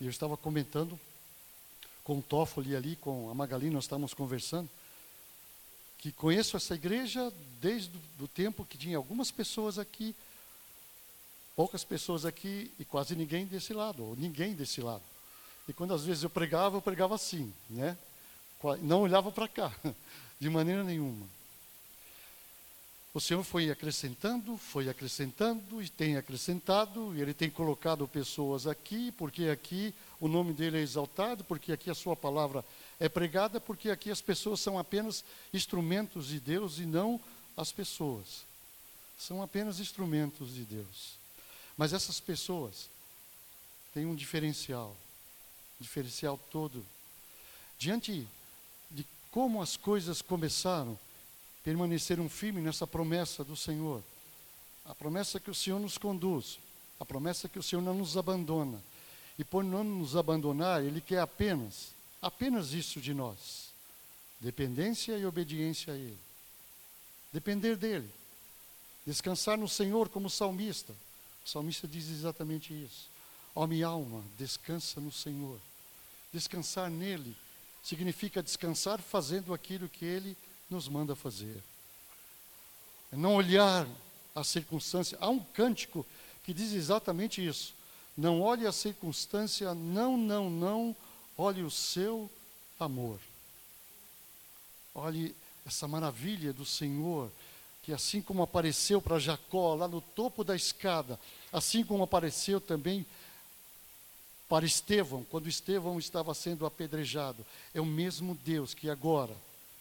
E 0.00 0.04
eu 0.04 0.10
estava 0.10 0.36
comentando 0.36 0.98
com 2.04 2.18
o 2.18 2.22
Toffoli 2.22 2.76
ali, 2.76 2.96
com 2.96 3.30
a 3.30 3.34
Magali, 3.34 3.70
nós 3.70 3.84
estávamos 3.84 4.14
conversando 4.14 4.68
que 5.98 6.12
conheço 6.12 6.56
essa 6.56 6.74
igreja 6.74 7.32
desde 7.60 7.90
o 8.20 8.28
tempo 8.28 8.64
que 8.64 8.78
tinha 8.78 8.96
algumas 8.96 9.30
pessoas 9.30 9.78
aqui, 9.78 10.14
poucas 11.56 11.82
pessoas 11.82 12.24
aqui 12.24 12.70
e 12.78 12.84
quase 12.84 13.16
ninguém 13.16 13.46
desse 13.46 13.72
lado, 13.72 14.04
ou 14.04 14.16
ninguém 14.16 14.54
desse 14.54 14.80
lado. 14.80 15.02
E 15.68 15.72
quando 15.72 15.94
às 15.94 16.04
vezes 16.04 16.22
eu 16.22 16.30
pregava, 16.30 16.76
eu 16.76 16.82
pregava 16.82 17.14
assim, 17.14 17.52
né? 17.68 17.96
Não 18.82 19.02
olhava 19.02 19.32
para 19.32 19.48
cá, 19.48 19.74
de 20.38 20.48
maneira 20.48 20.84
nenhuma. 20.84 21.26
O 23.16 23.20
Senhor 23.20 23.42
foi 23.42 23.70
acrescentando, 23.70 24.58
foi 24.58 24.90
acrescentando 24.90 25.82
e 25.82 25.88
tem 25.88 26.18
acrescentado, 26.18 27.16
e 27.16 27.22
Ele 27.22 27.32
tem 27.32 27.48
colocado 27.48 28.06
pessoas 28.06 28.66
aqui, 28.66 29.10
porque 29.12 29.44
aqui 29.44 29.94
o 30.20 30.28
nome 30.28 30.52
dele 30.52 30.76
é 30.76 30.82
exaltado, 30.82 31.42
porque 31.42 31.72
aqui 31.72 31.88
a 31.88 31.94
Sua 31.94 32.14
palavra 32.14 32.62
é 33.00 33.08
pregada, 33.08 33.58
porque 33.58 33.88
aqui 33.88 34.10
as 34.10 34.20
pessoas 34.20 34.60
são 34.60 34.78
apenas 34.78 35.24
instrumentos 35.50 36.26
de 36.26 36.38
Deus 36.38 36.78
e 36.78 36.84
não 36.84 37.18
as 37.56 37.72
pessoas. 37.72 38.44
São 39.18 39.42
apenas 39.42 39.80
instrumentos 39.80 40.52
de 40.52 40.64
Deus. 40.64 41.14
Mas 41.74 41.94
essas 41.94 42.20
pessoas 42.20 42.86
têm 43.94 44.04
um 44.04 44.14
diferencial, 44.14 44.94
um 45.80 45.82
diferencial 45.82 46.38
todo. 46.52 46.84
Diante 47.78 48.28
de 48.90 49.06
como 49.30 49.62
as 49.62 49.74
coisas 49.74 50.20
começaram, 50.20 50.98
permaneceram 51.66 52.28
firmes 52.28 52.62
nessa 52.62 52.86
promessa 52.86 53.42
do 53.42 53.56
Senhor. 53.56 54.00
A 54.84 54.94
promessa 54.94 55.40
que 55.40 55.50
o 55.50 55.54
Senhor 55.54 55.80
nos 55.80 55.98
conduz, 55.98 56.60
a 57.00 57.04
promessa 57.04 57.48
que 57.48 57.58
o 57.58 57.62
Senhor 57.62 57.82
não 57.82 57.92
nos 57.92 58.16
abandona. 58.16 58.80
E 59.36 59.42
por 59.42 59.64
não 59.64 59.82
nos 59.82 60.14
abandonar, 60.14 60.84
Ele 60.84 61.00
quer 61.00 61.18
apenas, 61.18 61.88
apenas 62.22 62.72
isso 62.72 63.00
de 63.00 63.12
nós: 63.12 63.70
dependência 64.38 65.18
e 65.18 65.26
obediência 65.26 65.92
a 65.92 65.96
Ele. 65.96 66.16
Depender 67.32 67.74
dEle. 67.74 68.08
Descansar 69.04 69.58
no 69.58 69.68
Senhor 69.68 70.08
como 70.08 70.30
salmista. 70.30 70.94
O 71.44 71.48
salmista 71.48 71.88
diz 71.88 72.08
exatamente 72.08 72.72
isso. 72.72 73.08
Ó 73.56 73.66
minha 73.66 73.88
alma, 73.88 74.22
descansa 74.38 75.00
no 75.00 75.10
Senhor. 75.10 75.58
Descansar 76.32 76.88
nele 76.88 77.34
significa 77.82 78.40
descansar 78.40 79.00
fazendo 79.00 79.52
aquilo 79.52 79.88
que 79.88 80.04
Ele 80.04 80.36
nos 80.68 80.88
manda 80.88 81.14
fazer. 81.14 81.62
É 83.12 83.16
não 83.16 83.34
olhar 83.34 83.86
a 84.34 84.44
circunstância. 84.44 85.16
Há 85.20 85.28
um 85.28 85.38
cântico 85.38 86.04
que 86.44 86.52
diz 86.52 86.72
exatamente 86.72 87.44
isso. 87.44 87.74
Não 88.16 88.40
olhe 88.40 88.66
a 88.66 88.72
circunstância, 88.72 89.74
não, 89.74 90.16
não, 90.16 90.48
não, 90.48 90.96
olhe 91.36 91.62
o 91.62 91.70
seu 91.70 92.30
amor. 92.80 93.18
Olhe 94.94 95.34
essa 95.66 95.86
maravilha 95.86 96.52
do 96.52 96.64
Senhor, 96.64 97.30
que 97.82 97.92
assim 97.92 98.22
como 98.22 98.42
apareceu 98.42 99.02
para 99.02 99.18
Jacó 99.18 99.74
lá 99.74 99.86
no 99.86 100.00
topo 100.00 100.42
da 100.42 100.56
escada, 100.56 101.20
assim 101.52 101.84
como 101.84 102.04
apareceu 102.04 102.60
também 102.60 103.04
para 104.48 104.64
Estevão, 104.64 105.24
quando 105.24 105.48
Estevão 105.48 105.98
estava 105.98 106.32
sendo 106.32 106.64
apedrejado, 106.64 107.44
é 107.74 107.80
o 107.80 107.86
mesmo 107.86 108.38
Deus 108.44 108.72
que 108.74 108.88
agora 108.88 109.36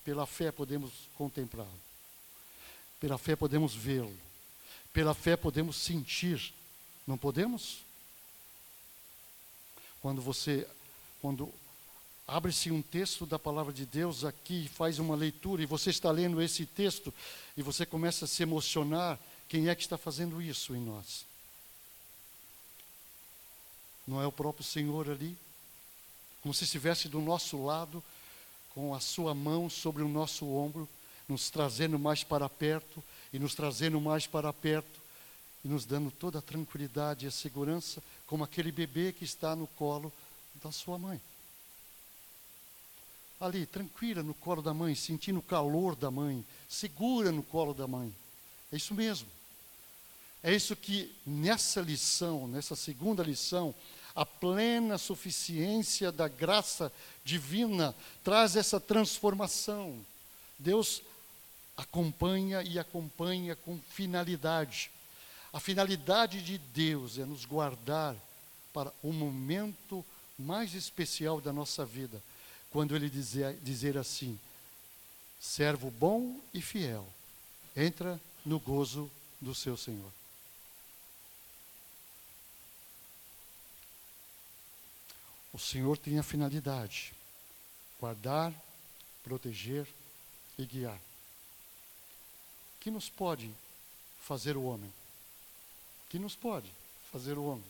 pela 0.06 0.28
fé 0.28 0.52
podemos 0.52 0.92
contemplá-lo. 1.18 1.82
Pela 3.00 3.18
fé 3.18 3.36
podemos 3.36 3.74
vê-lo. 3.74 4.16
Pela 4.94 5.16
fé 5.16 5.36
podemos 5.36 5.76
sentir. 5.78 6.54
Não 7.08 7.18
podemos? 7.18 7.80
Quando 10.02 10.22
você, 10.22 10.68
quando 11.22 11.52
abre-se 12.28 12.72
um 12.72 12.84
texto 12.84 13.26
da 13.26 13.40
palavra 13.40 13.74
de 13.74 13.86
Deus 13.86 14.24
aqui, 14.24 14.70
faz 14.70 15.00
uma 15.00 15.16
leitura 15.16 15.64
e 15.64 15.66
você 15.66 15.90
está 15.90 16.12
lendo 16.12 16.40
esse 16.40 16.68
texto 16.68 17.12
e 17.58 17.64
você 17.64 17.86
começa 17.86 18.26
a 18.26 18.28
se 18.28 18.44
emocionar, 18.44 19.20
quem 19.50 19.70
é 19.70 19.76
que 19.76 19.82
está 19.82 19.98
fazendo 19.98 20.40
isso 20.40 20.76
em 20.76 20.82
nós? 20.82 21.26
Não 24.08 24.22
é 24.22 24.28
o 24.28 24.32
próprio 24.32 24.64
Senhor 24.64 25.10
ali? 25.10 25.36
Como 26.44 26.54
se 26.54 26.64
estivesse 26.64 27.10
do 27.10 27.20
nosso 27.20 27.64
lado, 27.64 28.04
com 28.76 28.94
a 28.94 29.00
sua 29.00 29.34
mão 29.34 29.70
sobre 29.70 30.04
o 30.04 30.08
nosso 30.10 30.46
ombro, 30.46 30.88
nos 31.30 31.50
trazendo 31.50 31.98
mais 31.98 32.26
para 32.26 32.50
perto 32.50 33.02
e 33.32 33.40
nos 33.40 33.56
trazendo 33.56 34.00
mais 34.02 34.28
para 34.28 34.52
perto 34.52 35.00
e 35.64 35.68
nos 35.70 35.86
dando 35.86 36.12
toda 36.12 36.40
a 36.40 36.42
tranquilidade 36.42 37.26
e 37.26 37.28
a 37.30 37.32
segurança, 37.32 38.04
como 38.28 38.44
aquele 38.44 38.74
bebê 38.74 39.14
que 39.14 39.24
está 39.24 39.56
no 39.56 39.66
colo 39.66 40.12
da 40.62 40.72
sua 40.74 41.00
mãe. 41.00 41.20
Ali, 43.40 43.66
tranquila 43.66 44.22
no 44.22 44.34
colo 44.34 44.62
da 44.62 44.74
mãe, 44.74 44.94
sentindo 44.94 45.40
o 45.40 45.44
calor 45.44 45.96
da 45.96 46.12
mãe, 46.12 46.46
segura 46.68 47.32
no 47.32 47.44
colo 47.44 47.74
da 47.74 47.88
mãe. 47.88 48.14
É 48.72 48.76
isso 48.76 48.94
mesmo. 48.94 49.28
É 50.44 50.54
isso 50.54 50.76
que 50.76 51.12
nessa 51.26 51.82
lição, 51.82 52.48
nessa 52.48 52.76
segunda 52.76 53.24
lição, 53.24 53.74
a 54.16 54.26
plena 54.26 54.98
suficiência 54.98 56.12
da 56.12 56.28
graça 56.28 56.92
divina 57.24 57.94
traz 58.24 58.56
essa 58.56 58.80
transformação. 58.80 60.00
Deus 60.58 61.02
acompanha 61.76 62.64
e 62.64 62.80
acompanha 62.80 63.56
com 63.58 63.78
finalidade. 63.90 64.90
A 65.52 65.60
finalidade 65.60 66.42
de 66.42 66.58
Deus 66.58 67.18
é 67.18 67.26
nos 67.26 67.44
guardar 67.44 68.16
para 68.74 68.92
o 69.04 69.12
momento 69.12 70.04
mais 70.38 70.74
especial 70.74 71.42
da 71.42 71.52
nossa 71.52 71.86
vida, 71.86 72.22
quando 72.72 72.96
Ele 72.96 73.10
dizer, 73.10 73.58
dizer 73.64 73.98
assim: 73.98 74.40
servo 75.40 75.92
bom 75.92 76.40
e 76.54 76.62
fiel, 76.62 77.08
entra 77.76 78.20
no 78.46 78.60
gozo 78.60 79.10
do 79.42 79.56
seu 79.56 79.76
Senhor. 79.78 80.12
O 85.56 85.58
Senhor 85.58 85.98
tem 85.98 86.20
a 86.20 86.24
finalidade: 86.24 87.14
guardar, 87.98 88.54
proteger 89.24 89.88
e 90.58 90.66
guiar. 90.66 91.00
Que 92.78 92.92
nos 92.92 93.08
pode 93.08 93.50
fazer 94.20 94.58
o 94.58 94.64
homem? 94.66 94.94
Que 96.10 96.20
nos 96.20 96.36
pode 96.36 96.70
fazer 97.10 97.38
o 97.38 97.46
homem? 97.46 97.64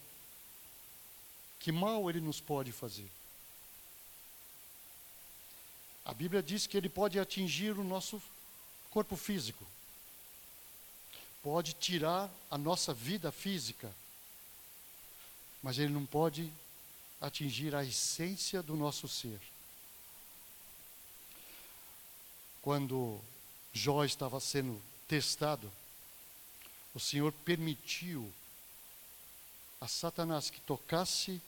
Que 1.59 1.71
mal 1.71 2.09
ele 2.09 2.19
nos 2.19 2.41
pode 2.41 2.71
fazer? 2.71 3.07
A 6.03 6.11
Bíblia 6.11 6.41
diz 6.41 6.65
que 6.65 6.75
ele 6.75 6.89
pode 6.89 7.19
atingir 7.19 7.77
o 7.77 7.83
nosso 7.83 8.19
corpo 8.89 9.15
físico, 9.15 9.63
pode 11.43 11.73
tirar 11.73 12.31
a 12.49 12.57
nossa 12.57 12.95
vida 12.95 13.31
física, 13.31 13.93
mas 15.61 15.77
ele 15.77 15.93
não 15.93 16.07
pode 16.07 16.51
atingir 17.19 17.75
a 17.75 17.83
essência 17.83 18.61
do 18.61 18.75
nosso 18.75 19.07
ser. 19.07 19.39
Quando 22.61 23.19
Jó 23.73 24.03
estava 24.03 24.39
sendo 24.39 24.81
testado, 25.07 25.71
o 26.93 26.99
Senhor 26.99 27.31
permitiu 27.43 28.31
a 29.81 29.87
Satanás 29.87 30.49
que 30.49 30.61
tocasse 30.61 31.41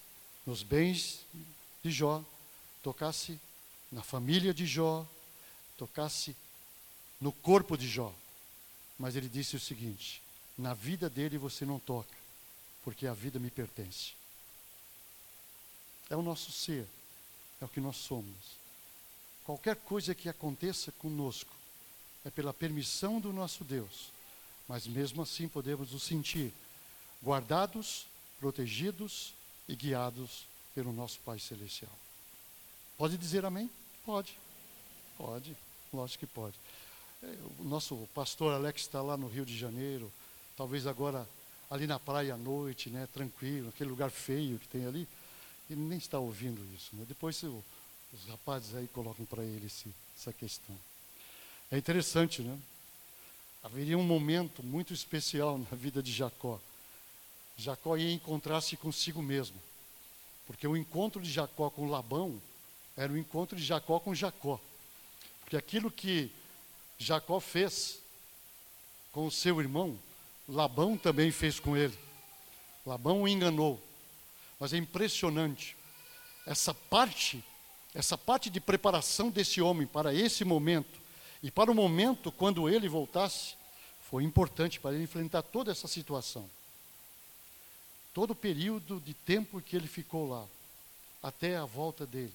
nos 0.46 0.62
bens 0.62 1.26
de 1.84 1.90
Jó, 1.90 2.24
tocasse 2.84 3.40
na 3.92 4.04
família 4.04 4.54
de 4.54 4.66
Jó, 4.66 5.08
tocasse 5.78 6.36
no 7.20 7.32
corpo 7.32 7.78
de 7.78 7.88
Jó. 7.88 8.14
Mas 9.00 9.16
ele 9.16 9.30
disse 9.30 9.56
o 9.56 9.60
seguinte: 9.60 10.22
na 10.58 10.74
vida 10.74 11.10
dele 11.10 11.38
você 11.38 11.66
não 11.66 11.80
toca, 11.80 12.16
porque 12.84 13.08
a 13.08 13.14
vida 13.14 13.40
me 13.40 13.50
pertence. 13.50 14.17
É 16.10 16.16
o 16.16 16.22
nosso 16.22 16.52
ser, 16.52 16.88
é 17.62 17.66
o 17.66 17.68
que 17.68 17.80
nós 17.80 17.98
somos. 17.98 18.58
Qualquer 19.44 19.76
coisa 19.76 20.14
que 20.14 20.30
aconteça 20.30 20.92
conosco 20.94 21.52
é 22.26 22.30
pela 22.30 22.54
permissão 22.54 23.20
do 23.20 23.32
nosso 23.32 23.64
Deus, 23.64 24.10
mas 24.68 24.86
mesmo 24.86 25.22
assim 25.22 25.48
podemos 25.48 25.92
nos 25.92 26.04
sentir 26.04 26.54
guardados, 27.24 28.06
protegidos 28.40 29.34
e 29.68 29.76
guiados 29.76 30.46
pelo 30.76 30.94
nosso 30.94 31.20
Pai 31.20 31.40
Celestial. 31.40 31.92
Pode 32.98 33.18
dizer 33.18 33.46
amém? 33.46 33.70
Pode. 34.06 34.38
Pode. 35.18 35.56
Lógico 35.94 36.26
que 36.26 36.34
pode. 36.34 36.56
É, 37.24 37.28
o 37.60 37.64
nosso 37.64 38.08
pastor 38.14 38.54
Alex 38.54 38.82
está 38.82 39.02
lá 39.02 39.18
no 39.18 39.28
Rio 39.28 39.46
de 39.46 39.58
Janeiro, 39.58 40.12
talvez 40.56 40.86
agora 40.86 41.28
ali 41.70 41.88
na 41.88 42.00
praia 42.00 42.34
à 42.34 42.38
noite, 42.38 42.90
né, 42.90 43.08
tranquilo, 43.14 43.70
aquele 43.70 43.90
lugar 43.90 44.10
feio 44.10 44.60
que 44.60 44.68
tem 44.68 44.86
ali, 44.86 45.08
ele 45.70 45.82
nem 45.82 45.98
está 45.98 46.20
ouvindo 46.20 46.62
isso. 46.76 46.96
Né? 46.96 47.06
Depois 47.08 47.42
os 47.44 48.26
rapazes 48.30 48.76
aí 48.76 48.88
colocam 48.88 49.26
para 49.26 49.44
ele 49.44 49.68
esse, 49.68 49.94
essa 50.18 50.32
questão. 50.32 50.76
É 51.72 51.78
interessante, 51.78 52.42
né? 52.42 52.58
Haveria 53.64 53.98
um 53.98 54.04
momento 54.04 54.64
muito 54.64 54.94
especial 54.94 55.58
na 55.58 55.76
vida 55.76 56.02
de 56.02 56.12
Jacó. 56.12 56.60
Jacó 57.58 57.98
ia 57.98 58.14
encontrar-se 58.14 58.78
consigo 58.78 59.22
mesmo. 59.22 59.60
Porque 60.46 60.66
o 60.66 60.78
encontro 60.78 61.22
de 61.22 61.30
Jacó 61.30 61.70
com 61.70 61.90
Labão 61.90 62.42
era 62.96 63.12
o 63.12 63.18
encontro 63.18 63.58
de 63.58 63.64
Jacó 63.64 64.00
com 64.00 64.16
Jacó. 64.16 64.60
Porque 65.42 65.58
aquilo 65.58 65.92
que 65.92 66.32
Jacó 66.98 67.40
fez 67.40 68.00
com 69.12 69.28
o 69.28 69.32
seu 69.32 69.60
irmão, 69.60 70.00
Labão 70.48 70.98
também 70.98 71.32
fez 71.32 71.60
com 71.60 71.76
ele. 71.76 71.98
Labão 72.86 73.24
o 73.24 73.28
enganou. 73.28 73.82
Mas 74.60 74.74
é 74.74 74.78
impressionante. 74.78 75.76
Essa 76.46 76.74
parte, 76.74 77.44
essa 77.94 78.18
parte 78.18 78.50
de 78.50 78.60
preparação 78.60 79.30
desse 79.30 79.62
homem 79.62 79.86
para 79.86 80.14
esse 80.14 80.44
momento 80.44 81.00
e 81.44 81.52
para 81.52 81.72
o 81.72 81.76
momento 81.76 82.32
quando 82.32 82.70
ele 82.70 82.88
voltasse, 82.88 83.56
foi 84.10 84.24
importante 84.24 84.80
para 84.80 84.96
ele 84.96 85.04
enfrentar 85.04 85.42
toda 85.42 85.72
essa 85.72 85.88
situação. 85.88 86.50
Todo 88.14 88.32
o 88.32 88.36
período 88.36 89.00
de 89.00 89.14
tempo 89.14 89.62
que 89.62 89.76
ele 89.76 89.88
ficou 89.88 90.30
lá, 90.30 90.48
até 91.22 91.58
a 91.58 91.66
volta 91.66 92.06
dele 92.06 92.34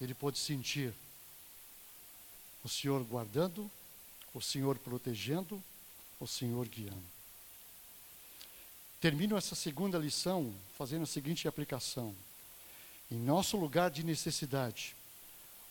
ele 0.00 0.14
pôde 0.14 0.38
sentir 0.38 0.94
o 2.64 2.68
Senhor 2.68 3.02
guardando, 3.04 3.70
o 4.32 4.40
Senhor 4.40 4.78
protegendo, 4.78 5.62
o 6.18 6.26
Senhor 6.26 6.66
guiando. 6.68 7.19
Termino 9.00 9.36
essa 9.36 9.54
segunda 9.54 9.96
lição 9.96 10.54
fazendo 10.76 11.04
a 11.04 11.06
seguinte 11.06 11.48
aplicação. 11.48 12.14
Em 13.10 13.16
nosso 13.16 13.56
lugar 13.56 13.90
de 13.90 14.04
necessidade, 14.04 14.94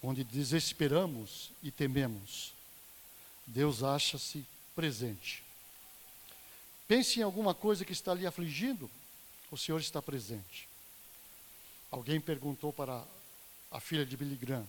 onde 0.02 0.24
desesperamos 0.24 1.52
e 1.62 1.70
tememos, 1.70 2.54
Deus 3.46 3.84
acha-se 3.84 4.44
presente. 4.76 5.44
Pense 6.88 7.20
em 7.20 7.24
alguma 7.24 7.54
coisa 7.54 7.86
que 7.86 7.94
está 7.94 8.16
lhe 8.16 8.26
afligindo, 8.26 8.90
o 9.52 9.58
Senhor 9.58 9.80
está 9.80 10.02
presente. 10.02 10.68
Alguém 11.92 12.20
perguntou 12.20 12.74
para 12.74 13.06
a 13.72 13.80
filha 13.80 14.06
de 14.06 14.18
Billy 14.18 14.36
Graham, 14.36 14.68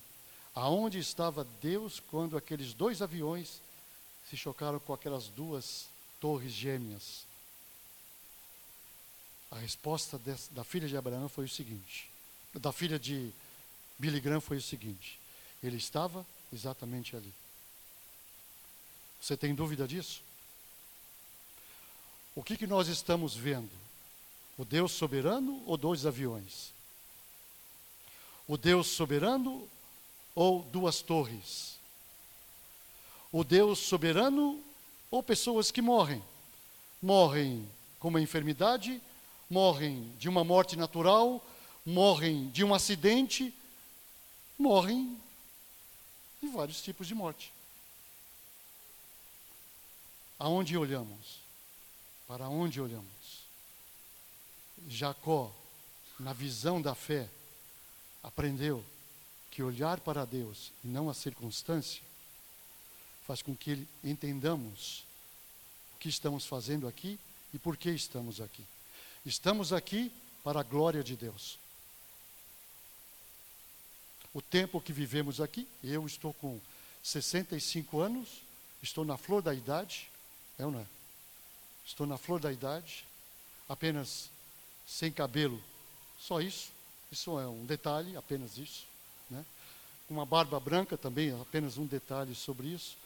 aonde 0.55 0.99
estava 0.99 1.46
Deus 1.62 1.99
quando 1.99 2.37
aqueles 2.37 2.75
dois 2.75 3.01
aviões 3.01 3.61
se 4.29 4.37
chocaram 4.37 4.79
com 4.79 4.92
aquelas 4.92 5.29
duas 5.29 5.87
torres 6.20 6.53
gêmeas? 6.53 7.30
A 9.51 9.57
resposta 9.57 10.19
dessa, 10.19 10.53
da 10.53 10.63
filha 10.63 10.87
de 10.87 10.97
Abraão 10.97 11.29
foi 11.29 11.45
o 11.45 11.49
seguinte, 11.49 12.11
da 12.55 12.73
filha 12.73 12.99
de 12.99 13.33
Billy 13.99 14.21
Graham 14.21 14.41
foi 14.41 14.57
o 14.57 14.63
seguinte: 14.63 15.19
ele 15.63 15.77
estava 15.77 16.25
exatamente 16.53 17.17
ali. 17.17 17.33
Você 19.21 19.37
tem 19.37 19.55
dúvida 19.55 19.87
disso? 19.87 20.23
O 22.35 22.43
que, 22.43 22.57
que 22.57 22.67
nós 22.67 22.89
estamos 22.89 23.35
vendo? 23.35 23.71
O 24.57 24.65
Deus 24.65 24.93
soberano 24.93 25.63
ou 25.67 25.77
dois 25.77 26.07
aviões? 26.07 26.73
O 28.49 28.57
Deus 28.57 28.87
soberano 28.87 29.69
ou 30.35 30.63
duas 30.63 31.03
torres? 31.03 31.79
O 33.31 33.45
Deus 33.45 33.79
soberano 33.79 34.63
ou 35.11 35.23
pessoas 35.23 35.71
que 35.71 35.83
morrem? 35.83 36.23
Morrem 37.03 37.69
com 37.99 38.09
uma 38.09 38.21
enfermidade, 38.21 39.01
morrem 39.51 40.15
de 40.17 40.29
uma 40.29 40.45
morte 40.45 40.77
natural, 40.77 41.45
morrem 41.85 42.49
de 42.51 42.63
um 42.63 42.73
acidente, 42.73 43.53
morrem 44.57 45.21
de 46.41 46.49
vários 46.49 46.81
tipos 46.81 47.09
de 47.09 47.15
morte. 47.15 47.53
Aonde 50.39 50.77
olhamos? 50.79 51.41
Para 52.29 52.49
onde 52.49 52.81
olhamos? 52.81 53.05
Jacó, 54.89 55.53
na 56.19 56.33
visão 56.33 56.81
da 56.81 56.95
fé, 56.95 57.29
aprendeu 58.23 58.85
que 59.51 59.63
olhar 59.63 60.01
para 60.01 60.25
Deus 60.25 60.71
e 60.85 60.89
não 60.89 61.11
a 61.11 61.15
circunstância 61.15 62.03
faz 63.27 63.43
com 63.43 63.55
que 63.55 63.87
entendamos 64.03 65.05
o 65.95 65.99
que 65.99 66.09
estamos 66.09 66.47
fazendo 66.47 66.87
aqui 66.87 67.19
e 67.53 67.59
por 67.59 67.77
que 67.77 67.91
estamos 67.91 68.41
aqui. 68.41 68.65
Estamos 69.25 69.73
aqui 69.73 70.11
para 70.43 70.61
a 70.61 70.63
glória 70.63 71.05
de 71.05 71.15
Deus. 71.15 71.59
O 74.33 74.41
tempo 74.41 74.81
que 74.81 74.93
vivemos 74.93 75.41
aqui, 75.41 75.69
eu 75.85 76.07
estou 76.07 76.33
com 76.35 76.59
65 77.03 78.01
anos, 78.01 78.29
estou 78.83 79.05
na 79.05 79.17
flor 79.17 79.43
da 79.43 79.53
idade, 79.53 80.09
é 80.59 80.65
ou 80.65 80.73
não 80.73 80.81
é? 80.81 80.87
Estou 81.85 82.07
na 82.07 82.17
flor 82.17 82.41
da 82.41 82.53
idade, 82.53 83.05
apenas 83.69 84.31
sem 84.87 85.13
cabelo, 85.13 85.63
só 86.19 86.41
isso. 86.41 86.71
Isso 87.11 87.39
é 87.39 87.47
um 87.47 87.67
detalhe, 87.67 88.17
apenas 88.17 88.57
isso. 88.57 88.85
Né? 89.29 89.45
Uma 90.09 90.25
barba 90.25 90.59
branca 90.61 90.97
também, 90.97 91.39
apenas 91.41 91.77
um 91.77 91.87
detalhe 91.87 92.35
sobre 92.35 92.69
isso. 92.69 92.97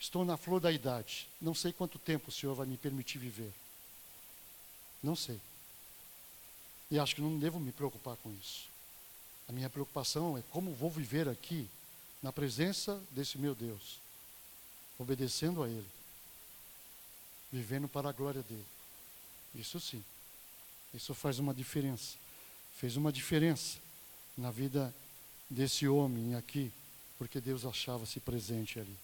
Estou 0.00 0.24
na 0.24 0.36
flor 0.36 0.60
da 0.60 0.70
idade. 0.70 1.26
Não 1.40 1.54
sei 1.54 1.72
quanto 1.72 1.98
tempo 1.98 2.28
o 2.28 2.32
Senhor 2.32 2.54
vai 2.54 2.66
me 2.66 2.76
permitir 2.76 3.18
viver. 3.18 3.52
Não 5.02 5.16
sei. 5.16 5.40
E 6.90 6.98
acho 6.98 7.14
que 7.14 7.20
não 7.20 7.38
devo 7.38 7.60
me 7.60 7.72
preocupar 7.72 8.16
com 8.16 8.32
isso. 8.32 8.68
A 9.48 9.52
minha 9.52 9.68
preocupação 9.68 10.36
é 10.36 10.42
como 10.50 10.74
vou 10.74 10.90
viver 10.90 11.28
aqui, 11.28 11.68
na 12.22 12.32
presença 12.32 13.00
desse 13.10 13.38
meu 13.38 13.54
Deus, 13.54 13.98
obedecendo 14.98 15.62
a 15.62 15.68
Ele, 15.68 15.86
vivendo 17.52 17.88
para 17.88 18.08
a 18.08 18.12
glória 18.12 18.42
dele. 18.42 18.66
Isso 19.54 19.78
sim. 19.78 20.02
Isso 20.92 21.14
faz 21.14 21.38
uma 21.38 21.54
diferença 21.54 22.16
fez 22.78 22.96
uma 22.96 23.10
diferença 23.10 23.76
na 24.36 24.52
vida 24.52 24.94
desse 25.50 25.88
homem 25.88 26.36
aqui, 26.36 26.70
porque 27.18 27.40
Deus 27.40 27.64
achava-se 27.64 28.20
presente 28.20 28.78
ali. 28.78 28.96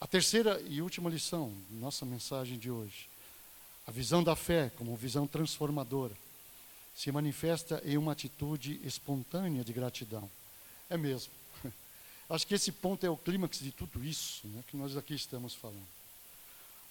A 0.00 0.08
terceira 0.08 0.60
e 0.62 0.82
última 0.82 1.08
lição, 1.08 1.54
nossa 1.70 2.04
mensagem 2.04 2.58
de 2.58 2.68
hoje. 2.68 3.08
A 3.86 3.92
visão 3.92 4.24
da 4.24 4.34
fé 4.34 4.72
como 4.76 4.96
visão 4.96 5.24
transformadora. 5.24 6.14
Se 7.00 7.10
manifesta 7.10 7.80
em 7.82 7.96
uma 7.96 8.12
atitude 8.12 8.78
espontânea 8.84 9.64
de 9.64 9.72
gratidão. 9.72 10.30
É 10.90 10.98
mesmo. 10.98 11.32
Acho 12.28 12.46
que 12.46 12.52
esse 12.52 12.70
ponto 12.70 13.06
é 13.06 13.08
o 13.08 13.16
clímax 13.16 13.60
de 13.60 13.72
tudo 13.72 14.04
isso 14.04 14.46
né, 14.48 14.62
que 14.66 14.76
nós 14.76 14.94
aqui 14.98 15.14
estamos 15.14 15.54
falando. 15.54 15.88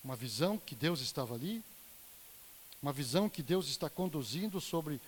Uma 0.03 0.15
visão 0.15 0.57
que 0.57 0.73
Deus 0.73 1.01
estava 1.01 1.35
ali, 1.35 1.63
uma 2.81 2.91
visão 2.91 3.29
que 3.29 3.43
Deus 3.43 3.67
está 3.67 3.87
conduzindo 3.87 4.59
sobre 4.59 4.99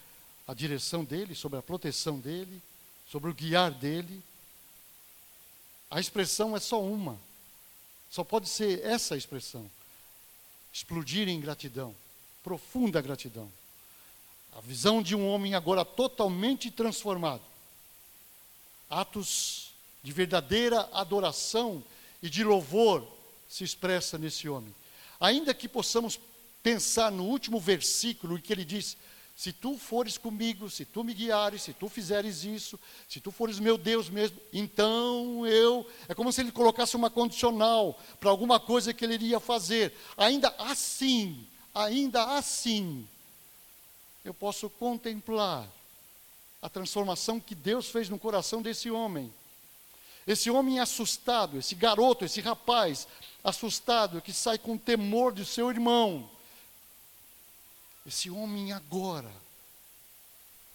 a 0.48 0.54
direção 0.54 1.04
dele, 1.04 1.34
sobre 1.34 1.58
a 1.58 1.64
proteção 1.64 2.20
dele, 2.20 2.62
sobre 3.10 3.32
o 3.32 3.34
guiar 3.34 3.72
dele. 3.72 4.22
A 5.90 6.00
expressão 6.00 6.56
é 6.56 6.60
só 6.60 6.80
uma, 6.80 7.18
só 8.08 8.24
pode 8.24 8.48
ser 8.48 8.86
essa 8.86 9.18
expressão: 9.18 9.68
explodir 10.72 11.28
em 11.28 11.42
gratidão, 11.42 11.96
profunda 12.44 13.02
gratidão. 13.02 13.52
A 14.58 14.62
visão 14.62 15.02
de 15.02 15.16
um 15.16 15.28
homem 15.28 15.56
agora 15.56 15.86
totalmente 15.86 16.70
transformado. 16.70 17.42
Atos 18.90 19.72
de 20.04 20.12
verdadeira 20.12 20.90
adoração 20.92 21.84
e 22.22 22.30
de 22.30 22.44
louvor 22.44 23.08
se 23.48 23.64
expressa 23.64 24.18
nesse 24.18 24.50
homem. 24.50 24.74
Ainda 25.20 25.54
que 25.54 25.68
possamos 25.68 26.20
pensar 26.64 27.12
no 27.12 27.26
último 27.26 27.60
versículo 27.60 28.38
em 28.38 28.42
que 28.42 28.52
ele 28.52 28.66
diz: 28.66 28.98
Se 29.36 29.54
tu 29.54 29.78
fores 29.78 30.18
comigo, 30.18 30.70
se 30.70 30.86
tu 30.86 31.04
me 31.04 31.14
guiares, 31.14 31.62
se 31.62 31.74
tu 31.74 31.88
fizeres 31.88 32.44
isso, 32.44 32.80
se 33.08 33.20
tu 33.20 33.32
fores 33.32 33.60
meu 33.60 33.78
Deus 33.78 34.10
mesmo, 34.10 34.38
então 34.52 35.46
eu. 35.46 35.88
É 36.08 36.16
como 36.16 36.32
se 36.32 36.42
ele 36.42 36.52
colocasse 36.52 36.96
uma 36.96 37.10
condicional 37.10 38.00
para 38.20 38.30
alguma 38.30 38.60
coisa 38.60 38.94
que 38.94 39.06
ele 39.06 39.16
iria 39.16 39.40
fazer. 39.40 39.94
Ainda 40.18 40.54
assim, 40.58 41.46
ainda 41.74 42.38
assim, 42.38 43.08
eu 44.24 44.34
posso 44.34 44.70
contemplar 44.70 45.68
a 46.62 46.70
transformação 46.70 47.40
que 47.40 47.56
Deus 47.56 47.90
fez 47.90 48.08
no 48.08 48.20
coração 48.20 48.62
desse 48.62 48.92
homem. 48.92 49.34
Esse 50.28 50.52
homem 50.52 50.80
assustado, 50.80 51.58
esse 51.58 51.74
garoto, 51.74 52.24
esse 52.24 52.40
rapaz 52.40 53.08
assustado 53.44 54.22
que 54.22 54.32
sai 54.32 54.58
com 54.58 54.78
temor 54.78 55.34
de 55.34 55.44
seu 55.44 55.70
irmão. 55.72 56.30
Esse 58.06 58.30
homem 58.30 58.72
agora 58.72 59.32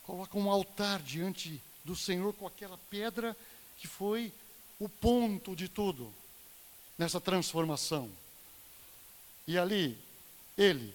coloca 0.03 0.37
um 0.37 0.51
altar 0.51 1.01
diante 1.01 1.61
do 1.85 1.95
Senhor 1.95 2.33
com 2.35 2.47
aquela 2.47 2.79
pedra 2.91 3.37
que 3.79 3.87
foi 3.87 4.33
o 4.79 4.89
ponto 4.89 5.55
de 5.55 5.69
tudo 5.69 6.13
nessa 6.99 7.21
transformação. 7.21 8.11
E 9.47 9.57
ali, 9.57 9.97
ele, 10.59 10.93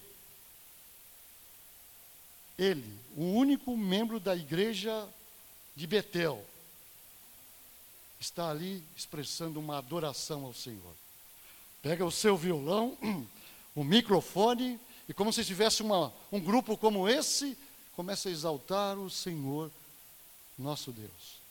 ele, 2.62 2.98
o 3.16 3.24
único 3.24 3.76
membro 3.76 4.20
da 4.20 4.36
igreja 4.36 5.08
de 5.74 5.86
Betel, 5.86 6.44
está 8.20 8.50
ali 8.50 8.82
expressando 8.96 9.58
uma 9.58 9.78
adoração 9.78 10.44
ao 10.44 10.54
Senhor. 10.54 10.94
Pega 11.82 12.04
o 12.04 12.12
seu 12.12 12.36
violão, 12.36 12.96
o 13.74 13.82
microfone, 13.82 14.78
e 15.08 15.12
como 15.12 15.32
se 15.32 15.44
tivesse 15.44 15.82
uma, 15.82 16.12
um 16.30 16.38
grupo 16.38 16.76
como 16.76 17.08
esse, 17.08 17.58
começa 17.96 18.28
a 18.28 18.32
exaltar 18.32 18.96
o 18.98 19.10
Senhor, 19.10 19.70
nosso 20.56 20.92
Deus. 20.92 21.42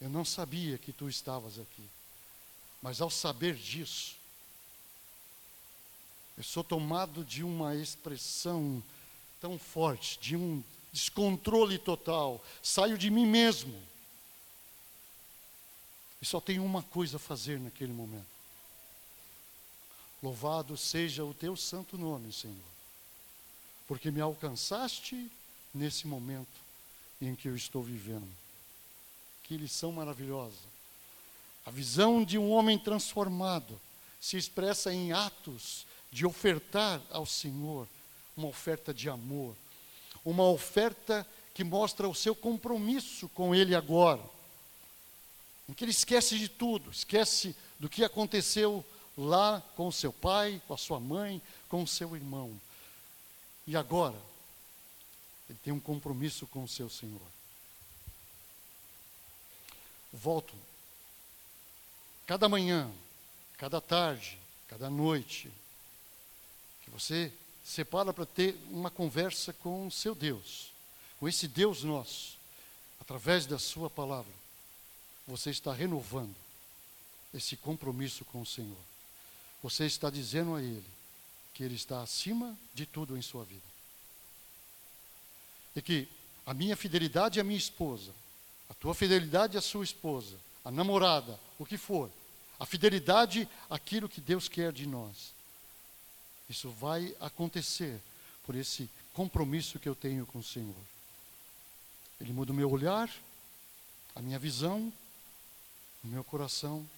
Eu 0.00 0.08
não 0.08 0.24
sabia 0.24 0.78
que 0.78 0.92
tu 0.92 1.08
estavas 1.08 1.58
aqui, 1.58 1.84
mas 2.80 3.00
ao 3.00 3.10
saber 3.10 3.56
disso, 3.56 4.14
eu 6.36 6.44
sou 6.44 6.62
tomado 6.62 7.24
de 7.24 7.42
uma 7.42 7.74
expressão 7.74 8.82
tão 9.40 9.58
forte, 9.58 10.18
de 10.18 10.36
um 10.36 10.62
descontrole 10.92 11.78
total, 11.78 12.42
saio 12.62 12.96
de 12.96 13.10
mim 13.10 13.26
mesmo. 13.26 13.74
E 16.20 16.26
só 16.26 16.40
tenho 16.40 16.64
uma 16.64 16.82
coisa 16.82 17.16
a 17.16 17.20
fazer 17.20 17.60
naquele 17.60 17.92
momento. 17.92 18.26
Louvado 20.22 20.76
seja 20.76 21.24
o 21.24 21.34
teu 21.34 21.56
santo 21.56 21.98
nome, 21.98 22.32
Senhor, 22.32 22.56
porque 23.86 24.10
me 24.10 24.20
alcançaste 24.20 25.30
nesse 25.74 26.06
momento 26.06 26.66
em 27.20 27.34
que 27.34 27.48
eu 27.48 27.54
estou 27.54 27.82
vivendo. 27.82 28.28
Que 29.42 29.56
lição 29.56 29.92
maravilhosa. 29.92 30.56
A 31.64 31.70
visão 31.70 32.24
de 32.24 32.38
um 32.38 32.50
homem 32.50 32.78
transformado 32.78 33.78
se 34.20 34.36
expressa 34.36 34.92
em 34.92 35.12
atos 35.12 35.86
de 36.10 36.24
ofertar 36.24 37.00
ao 37.10 37.26
Senhor 37.26 37.86
uma 38.36 38.48
oferta 38.48 38.92
de 38.92 39.08
amor, 39.08 39.56
uma 40.24 40.44
oferta 40.44 41.26
que 41.54 41.64
mostra 41.64 42.08
o 42.08 42.14
seu 42.14 42.34
compromisso 42.34 43.28
com 43.30 43.54
Ele 43.54 43.74
agora. 43.74 44.22
Em 45.68 45.72
que 45.72 45.82
ele 45.82 45.90
esquece 45.90 46.38
de 46.38 46.48
tudo, 46.48 46.90
esquece 46.90 47.56
do 47.78 47.88
que 47.88 48.04
aconteceu 48.04 48.84
lá 49.16 49.60
com 49.74 49.88
o 49.88 49.92
seu 49.92 50.12
pai, 50.12 50.62
com 50.68 50.74
a 50.74 50.78
sua 50.78 51.00
mãe, 51.00 51.42
com 51.68 51.82
o 51.82 51.86
seu 51.86 52.14
irmão. 52.14 52.60
E 53.66 53.76
agora, 53.76 54.16
ele 55.48 55.58
tem 55.64 55.72
um 55.72 55.80
compromisso 55.80 56.46
com 56.46 56.62
o 56.62 56.68
seu 56.68 56.88
Senhor. 56.88 57.20
Volto. 60.12 60.54
Cada 62.26 62.48
manhã, 62.48 62.90
cada 63.56 63.80
tarde, 63.80 64.38
cada 64.68 64.90
noite, 64.90 65.50
que 66.82 66.90
você 66.90 67.32
separa 67.66 68.12
para 68.12 68.24
ter 68.24 68.56
uma 68.70 68.90
conversa 68.90 69.52
com 69.52 69.88
o 69.88 69.90
seu 69.90 70.14
Deus, 70.14 70.70
com 71.18 71.28
esse 71.28 71.48
Deus 71.48 71.82
nosso, 71.82 72.38
através 73.00 73.44
da 73.44 73.58
sua 73.58 73.90
palavra, 73.90 74.32
você 75.26 75.50
está 75.50 75.72
renovando 75.72 76.34
esse 77.34 77.56
compromisso 77.56 78.24
com 78.26 78.40
o 78.40 78.46
Senhor. 78.46 78.78
Você 79.64 79.84
está 79.84 80.08
dizendo 80.08 80.54
a 80.54 80.62
Ele 80.62 80.86
que 81.52 81.64
Ele 81.64 81.74
está 81.74 82.02
acima 82.02 82.56
de 82.72 82.86
tudo 82.86 83.18
em 83.18 83.22
sua 83.22 83.44
vida. 83.44 83.66
E 85.74 85.82
que 85.82 86.08
a 86.46 86.54
minha 86.54 86.76
fidelidade 86.76 87.40
à 87.40 87.44
minha 87.44 87.58
esposa, 87.58 88.12
a 88.70 88.74
tua 88.74 88.94
fidelidade 88.94 89.58
à 89.58 89.60
sua 89.60 89.82
esposa, 89.82 90.36
a 90.64 90.70
namorada, 90.70 91.38
o 91.58 91.66
que 91.66 91.76
for, 91.76 92.10
a 92.60 92.64
fidelidade 92.64 93.48
àquilo 93.68 94.08
que 94.08 94.20
Deus 94.20 94.48
quer 94.48 94.72
de 94.72 94.86
nós, 94.86 95.34
isso 96.48 96.70
vai 96.70 97.14
acontecer 97.20 98.00
por 98.44 98.54
esse 98.54 98.88
compromisso 99.12 99.78
que 99.78 99.88
eu 99.88 99.94
tenho 99.94 100.26
com 100.26 100.38
o 100.38 100.44
Senhor. 100.44 100.76
Ele 102.20 102.32
muda 102.32 102.52
o 102.52 102.54
meu 102.54 102.70
olhar, 102.70 103.10
a 104.14 104.22
minha 104.22 104.38
visão, 104.38 104.92
o 106.04 106.06
meu 106.06 106.22
coração, 106.22 106.88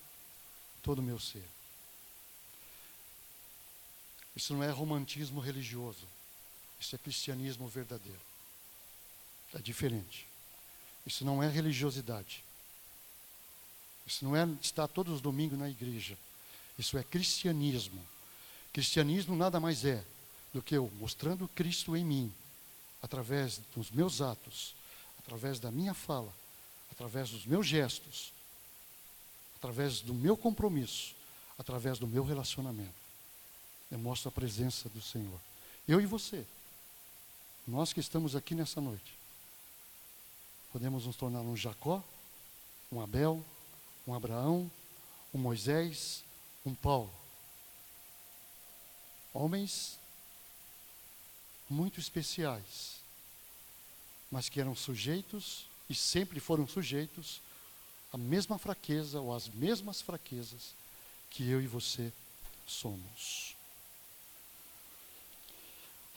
todo 0.83 0.99
o 0.99 1.03
meu 1.03 1.19
ser. 1.19 1.45
Isso 4.37 4.53
não 4.55 4.63
é 4.63 4.71
romantismo 4.71 5.41
religioso, 5.41 6.07
isso 6.79 6.95
é 6.95 6.99
cristianismo 6.99 7.67
verdadeiro. 7.69 8.21
É 9.55 9.59
diferente. 9.59 10.27
Isso 11.07 11.25
não 11.25 11.43
é 11.43 11.49
religiosidade. 11.49 12.45
Isso 14.07 14.25
não 14.25 14.37
é 14.37 14.47
estar 14.61 14.87
todos 14.87 15.15
os 15.15 15.21
domingos 15.21 15.59
na 15.59 15.69
igreja. 15.69 16.17
Isso 16.79 16.99
é 16.99 17.03
cristianismo 17.03 18.07
Cristianismo 18.79 19.35
nada 19.35 19.59
mais 19.59 19.85
é 19.85 20.05
do 20.55 20.63
que 20.63 20.77
eu 20.77 20.89
mostrando 21.01 21.49
Cristo 21.49 21.97
em 21.97 22.05
mim, 22.05 22.33
através 23.03 23.61
dos 23.75 23.91
meus 23.91 24.21
atos, 24.21 24.73
através 25.19 25.59
da 25.59 25.69
minha 25.69 25.93
fala, 25.95 26.33
através 26.93 27.31
dos 27.31 27.45
meus 27.45 27.67
gestos, 27.67 28.33
através 29.57 30.01
do 30.01 30.15
meu 30.15 30.37
compromisso, 30.37 31.13
através 31.59 31.99
do 31.99 32.07
meu 32.07 32.23
relacionamento. 32.23 32.95
Eu 33.91 33.99
mostro 33.99 34.29
a 34.29 34.33
presença 34.33 34.89
do 34.91 35.03
Senhor. 35.03 35.41
Eu 35.89 36.01
e 36.01 36.07
você, 36.07 36.47
nós 37.67 37.93
que 37.93 37.99
estamos 37.99 38.37
aqui 38.37 38.55
nessa 38.55 38.81
noite, 38.81 39.13
podemos 40.73 41.05
nos 41.05 41.17
tornar 41.17 41.41
um 41.41 41.57
Jacó, 41.57 42.01
um 42.93 43.01
Abel, 43.01 43.45
um 44.07 44.15
Abraão, 44.15 44.71
um 45.35 45.39
Moisés, 45.39 46.23
um 46.65 46.77
Paulo 46.77 47.13
homens 49.39 49.97
muito 51.71 52.01
especiais, 52.01 52.97
mas 54.31 54.49
que 54.49 54.61
eram 54.61 54.75
sujeitos 54.75 55.65
e 55.89 55.95
sempre 55.95 56.41
foram 56.41 56.67
sujeitos 56.67 57.41
à 58.13 58.19
mesma 58.19 58.59
fraqueza 58.59 59.21
ou 59.21 59.33
às 59.35 59.49
mesmas 59.49 60.01
fraquezas 60.03 60.75
que 61.31 61.49
eu 61.49 61.63
e 61.63 61.67
você 61.67 62.13
somos. 62.67 63.55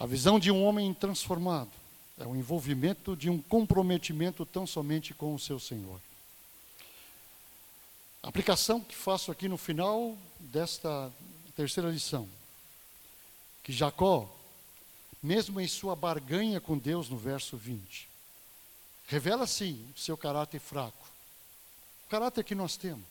A 0.00 0.06
visão 0.06 0.40
de 0.40 0.50
um 0.50 0.64
homem 0.64 0.92
transformado 0.92 1.70
é 2.18 2.26
o 2.26 2.34
envolvimento 2.34 3.16
de 3.16 3.30
um 3.30 3.40
comprometimento 3.40 4.44
tão 4.44 4.66
somente 4.66 5.14
com 5.14 5.32
o 5.32 5.38
seu 5.38 5.60
Senhor. 5.60 6.00
A 8.20 8.28
aplicação 8.28 8.80
que 8.80 8.96
faço 8.96 9.30
aqui 9.30 9.48
no 9.48 9.56
final 9.56 10.18
desta 10.40 11.12
terceira 11.54 11.88
lição 11.88 12.28
que 13.62 13.72
Jacó 13.72 14.28
mesmo 15.22 15.60
em 15.60 15.68
sua 15.68 15.94
barganha 15.94 16.60
com 16.60 16.76
Deus, 16.76 17.08
no 17.08 17.16
verso 17.16 17.56
20. 17.56 18.08
Revela, 19.06 19.46
sim, 19.46 19.86
o 19.94 19.98
seu 19.98 20.16
caráter 20.16 20.58
fraco. 20.58 21.06
O 22.06 22.10
caráter 22.10 22.42
que 22.42 22.54
nós 22.54 22.76
temos. 22.76 23.06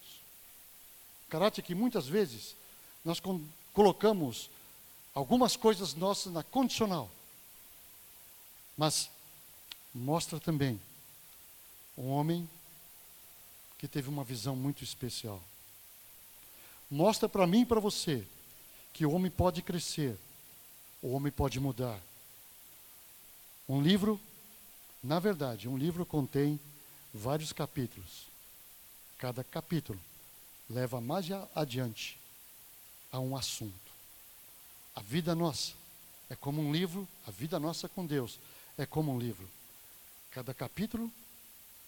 O 1.28 1.32
caráter 1.32 1.62
que 1.62 1.74
muitas 1.74 2.08
vezes 2.08 2.56
nós 3.06 3.22
colocamos 3.74 4.50
algumas 5.16 5.56
coisas 5.56 5.94
nossas 5.94 6.34
na 6.34 6.44
condicional. 6.44 7.10
Mas 8.78 9.10
mostra 9.94 10.40
também 10.40 10.80
um 11.98 12.10
homem 12.10 12.50
que 13.78 13.88
teve 13.88 14.10
uma 14.10 14.24
visão 14.24 14.56
muito 14.56 14.84
especial. 14.84 15.42
Mostra 16.90 17.30
para 17.30 17.48
mim 17.48 17.62
e 17.62 17.66
para 17.66 17.80
você 17.80 18.28
que 18.92 19.06
o 19.06 19.12
homem 19.12 19.32
pode 19.32 19.62
crescer, 19.62 20.18
o 21.02 21.14
homem 21.14 21.32
pode 21.32 21.60
mudar. 21.60 22.00
Um 23.68 23.82
livro, 23.82 24.20
na 25.04 25.20
verdade, 25.20 25.68
um 25.68 25.78
livro 25.78 26.06
contém 26.06 26.60
vários 27.14 27.52
capítulos. 27.52 28.28
Cada 29.18 29.44
capítulo 29.44 30.00
leva 30.70 31.02
mais 31.02 31.26
adiante 31.56 32.18
a 33.12 33.20
um 33.20 33.36
assunto. 33.36 33.92
A 34.96 35.02
vida 35.02 35.34
nossa 35.34 35.74
é 36.30 36.36
como 36.36 36.62
um 36.62 36.72
livro, 36.72 37.08
a 37.28 37.32
vida 37.32 37.60
nossa 37.60 37.90
com 37.90 38.06
Deus 38.06 38.40
é 38.78 38.86
como 38.86 39.14
um 39.14 39.20
livro. 39.20 39.48
Cada 40.32 40.54
capítulo, 40.54 41.12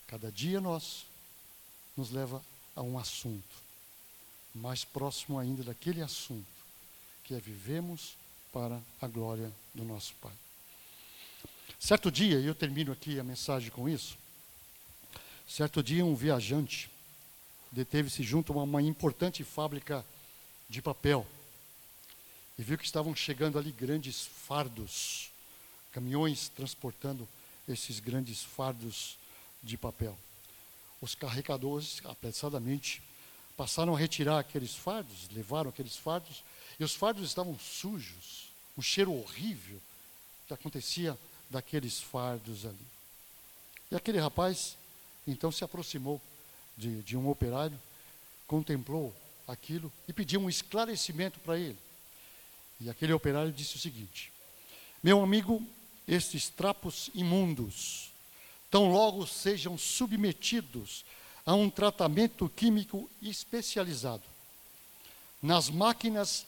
cada 0.08 0.32
dia 0.32 0.60
nosso, 0.60 1.06
nos 1.96 2.12
leva 2.12 2.44
a 2.76 2.82
um 2.82 2.98
assunto. 2.98 3.64
Mais 4.54 4.84
próximo 4.84 5.40
ainda 5.40 5.64
daquele 5.64 6.02
assunto, 6.02 6.46
que 7.24 7.34
é 7.34 7.40
vivemos 7.40 8.16
para 8.54 8.80
a 9.02 9.08
glória 9.08 9.52
do 9.74 9.84
nosso 9.84 10.14
Pai. 10.22 10.32
Certo 11.80 12.12
dia, 12.12 12.40
e 12.40 12.46
eu 12.46 12.54
termino 12.54 12.92
aqui 12.94 13.20
a 13.20 13.24
mensagem 13.24 13.72
com 13.72 13.90
isso. 13.90 14.16
Certo 15.48 15.82
dia, 15.82 16.06
um 16.06 16.16
viajante 16.16 16.90
deteve-se 17.72 18.22
junto 18.22 18.58
a 18.58 18.64
uma 18.64 18.82
importante 18.82 19.44
fábrica 19.44 20.06
de 20.70 20.82
papel 20.82 21.26
e 22.58 22.64
viu 22.64 22.78
que 22.78 22.86
estavam 22.86 23.16
chegando 23.16 23.58
ali 23.58 23.72
grandes 23.72 24.22
fardos, 24.22 25.32
caminhões 25.92 26.48
transportando 26.50 27.28
esses 27.68 28.00
grandes 28.00 28.44
fardos 28.44 29.18
de 29.64 29.76
papel. 29.76 30.16
Os 31.02 31.16
carregadores, 31.16 32.00
apressadamente, 32.06 33.02
passaram 33.58 33.96
a 33.96 34.00
retirar 34.00 34.40
aqueles 34.40 34.76
fardos, 34.76 35.28
levaram 35.32 35.70
aqueles 35.70 35.98
fardos, 35.98 36.44
e 36.80 36.84
os 36.84 36.96
fardos 36.96 37.28
estavam 37.28 37.58
sujos, 37.60 38.50
um 38.78 38.82
cheiro 38.82 39.14
horrível 39.14 39.80
que 40.48 40.54
acontecia 40.54 41.18
daqueles 41.50 42.00
fardos 42.00 42.66
ali. 42.66 42.88
E 43.92 43.96
aquele 43.96 44.20
rapaz, 44.20 44.76
então, 45.28 45.52
se 45.52 45.64
aproximou 45.64 46.20
de, 46.76 47.02
de 47.04 47.16
um 47.16 47.30
operário, 47.30 47.80
contemplou 48.48 49.14
aquilo 49.48 49.92
e 50.08 50.14
pediu 50.14 50.42
um 50.42 50.50
esclarecimento 50.50 51.40
para 51.40 51.58
ele. 51.58 51.78
E 52.82 52.90
aquele 52.90 53.14
operário 53.14 53.52
disse 53.52 53.76
o 53.76 53.80
seguinte: 53.80 54.32
Meu 55.02 55.22
amigo, 55.22 55.62
estes 56.08 56.50
trapos 56.50 57.10
imundos, 57.14 58.12
tão 58.70 58.92
logo 58.92 59.28
sejam 59.28 59.78
submetidos 59.78 61.06
a 61.46 61.54
um 61.54 61.70
tratamento 61.70 62.50
químico 62.50 63.10
especializado, 63.22 64.24
nas 65.42 65.70
máquinas 65.70 66.46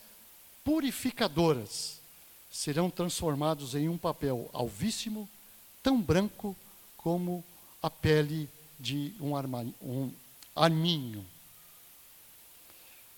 purificadoras, 0.66 2.00
serão 2.50 2.90
transformados 2.90 3.76
em 3.76 3.88
um 3.88 3.96
papel 3.96 4.50
alvíssimo, 4.52 5.28
tão 5.80 6.02
branco 6.02 6.56
como 6.96 7.44
a 7.80 7.88
pele 7.88 8.50
de 8.76 9.14
um, 9.20 9.36
um 9.80 10.12
arminho. 10.56 11.24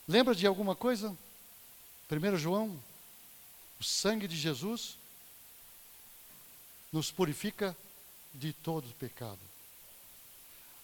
Lembra 0.07 0.34
de 0.34 0.46
alguma 0.46 0.76
coisa? 0.76 1.16
1 2.11 2.36
João, 2.36 2.78
o 3.80 3.84
sangue 3.84 4.28
de 4.28 4.36
Jesus 4.36 4.99
nos 6.92 7.11
purifica 7.11 7.74
de 8.34 8.53
todo 8.53 8.86
pecado. 8.99 9.40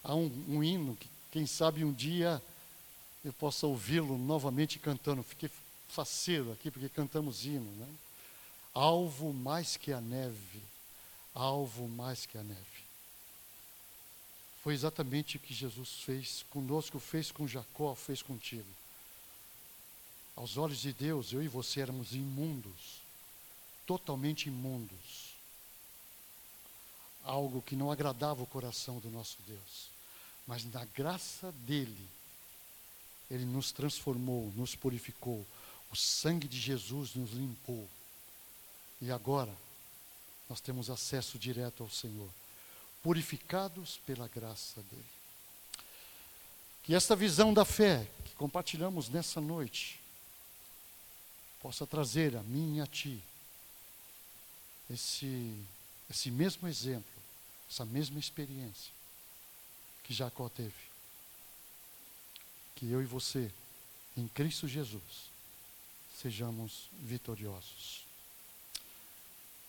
Há 0.03 0.15
um, 0.15 0.33
um 0.49 0.65
hino 0.65 0.97
que, 0.97 1.09
quem 1.31 1.47
sabe, 1.47 1.85
um 1.85 1.93
dia 1.93 2.43
eu 3.23 3.35
possa 3.35 3.67
ouvi-lo 3.67 4.17
novamente 4.17 4.79
cantando. 4.79 5.23
Fiquei 5.23 5.51
faceiro 5.95 6.53
aqui 6.53 6.71
porque 6.71 6.89
cantamos 6.89 7.45
hino, 7.45 7.71
né? 7.77 7.89
Alvo 8.75 9.33
mais 9.33 9.77
que 9.77 9.93
a 9.93 10.01
neve, 10.01 10.63
alvo 11.35 11.89
mais 11.89 12.27
que 12.27 12.37
a 12.37 12.43
neve. 12.43 12.85
Foi 14.63 14.75
exatamente 14.75 15.37
o 15.37 15.41
que 15.41 15.55
Jesus 15.55 16.03
fez 16.05 16.45
conosco, 16.51 16.99
fez 16.99 17.31
com 17.31 17.47
Jacó, 17.47 17.95
fez 17.95 18.23
contigo. 18.23 18.67
Aos 20.35 20.57
olhos 20.57 20.81
de 20.81 20.93
Deus, 20.93 21.33
eu 21.33 21.43
e 21.43 21.49
você 21.49 21.81
éramos 21.81 22.13
imundos, 22.13 23.01
totalmente 23.87 24.47
imundos 24.47 25.35
algo 27.25 27.63
que 27.63 27.75
não 27.75 27.91
agradava 27.91 28.43
o 28.43 28.47
coração 28.47 28.99
do 28.99 29.11
nosso 29.11 29.39
Deus. 29.47 29.89
Mas 30.47 30.65
na 30.67 30.85
graça 30.85 31.51
dele, 31.67 32.07
ele 33.31 33.47
nos 33.47 33.73
transformou, 33.73 34.53
nos 34.55 34.75
purificou. 34.75 35.45
O 35.95 35.97
sangue 35.97 36.49
de 36.49 36.59
Jesus 36.59 37.15
nos 37.15 37.31
limpou. 37.31 37.89
E 39.01 39.13
agora, 39.13 39.57
nós 40.51 40.61
temos 40.61 40.91
acesso 40.91 41.39
direto 41.39 41.85
ao 41.85 41.89
Senhor, 41.89 42.29
purificados 43.01 44.01
pela 44.05 44.27
graça 44.27 44.83
dele. 44.83 45.05
Que 46.83 46.97
esta 46.97 47.15
visão 47.15 47.55
da 47.55 47.65
fé 47.65 48.11
que 48.25 48.35
compartilhamos 48.35 49.09
nessa 49.09 49.41
noite 49.41 50.01
possa 51.63 51.87
trazer 51.87 52.37
a 52.37 52.43
mim 52.43 52.79
e 52.79 52.81
a 52.81 52.89
ti 52.89 53.23
esse, 54.91 55.65
esse 56.11 56.29
mesmo 56.29 56.67
exemplo 56.67 57.15
essa 57.71 57.85
mesma 57.85 58.19
experiência 58.19 58.93
que 60.03 60.13
Jacó 60.13 60.49
teve. 60.49 60.75
Que 62.75 62.91
eu 62.91 63.01
e 63.01 63.07
você, 63.07 63.49
em 64.17 64.27
Cristo 64.27 64.67
Jesus, 64.67 65.34
sejamos 66.25 66.89
vitoriosos. 67.03 68.03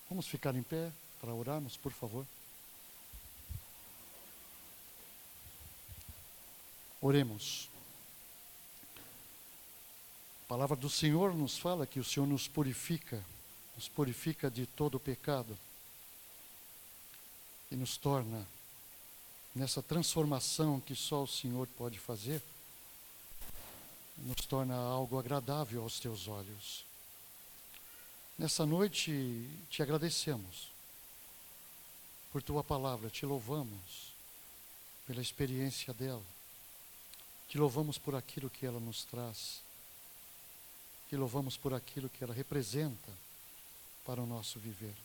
Vamos 0.10 0.26
ficar 0.26 0.56
em 0.56 0.64
pé 0.64 0.90
para 1.20 1.34
orarmos, 1.34 1.76
por 1.76 1.92
favor. 1.92 2.26
Oremos. 7.02 7.68
A 10.46 10.48
palavra 10.48 10.78
do 10.78 10.90
Senhor 10.90 11.36
nos 11.36 11.58
fala 11.58 11.86
que 11.86 12.00
o 12.00 12.06
Senhor 12.06 12.26
nos 12.26 12.48
purifica, 12.48 13.22
nos 13.76 13.90
purifica 13.90 14.50
de 14.50 14.66
todo 14.66 14.98
pecado 14.98 15.58
e 17.70 17.76
nos 17.76 17.98
torna 17.98 18.48
nessa 19.54 19.84
transformação 19.84 20.80
que 20.80 20.96
só 20.96 21.24
o 21.24 21.28
Senhor 21.28 21.68
pode 21.78 22.00
fazer, 22.00 22.42
nos 24.18 24.46
torna 24.48 24.76
algo 24.76 25.20
agradável 25.20 25.82
aos 25.82 26.00
teus 26.00 26.28
olhos. 26.28 26.86
Nessa 28.38 28.66
noite 28.66 29.48
te 29.70 29.82
agradecemos 29.82 30.70
por 32.32 32.44
tua 32.44 32.64
palavra, 32.64 33.10
te 33.10 33.26
louvamos 33.26 34.14
pela 35.08 35.22
experiência 35.22 35.94
dela, 35.94 36.24
te 37.48 37.58
louvamos 37.58 37.98
por 37.98 38.16
aquilo 38.16 38.50
que 38.50 38.66
ela 38.66 38.80
nos 38.80 39.06
traz, 39.06 39.62
te 41.10 41.16
louvamos 41.16 41.56
por 41.56 41.74
aquilo 41.74 42.10
que 42.10 42.24
ela 42.24 42.34
representa 42.34 43.12
para 44.06 44.22
o 44.22 44.26
nosso 44.26 44.60
viver. 44.60 44.96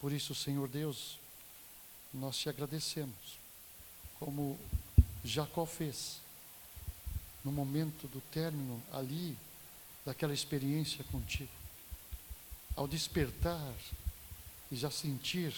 Por 0.00 0.12
isso, 0.12 0.34
Senhor 0.34 0.68
Deus, 0.68 1.18
nós 2.12 2.36
te 2.38 2.48
agradecemos, 2.48 3.38
como 4.18 4.58
Jacó 5.24 5.66
fez, 5.66 6.16
no 7.44 7.50
momento 7.50 8.06
do 8.08 8.20
término 8.32 8.82
ali, 8.92 9.36
daquela 10.04 10.34
experiência 10.34 11.04
contigo. 11.04 11.50
Ao 12.74 12.88
despertar 12.88 13.74
e 14.70 14.76
já 14.76 14.90
sentir 14.90 15.54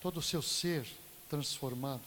todo 0.00 0.18
o 0.18 0.22
seu 0.22 0.42
ser 0.42 0.86
transformado, 1.28 2.02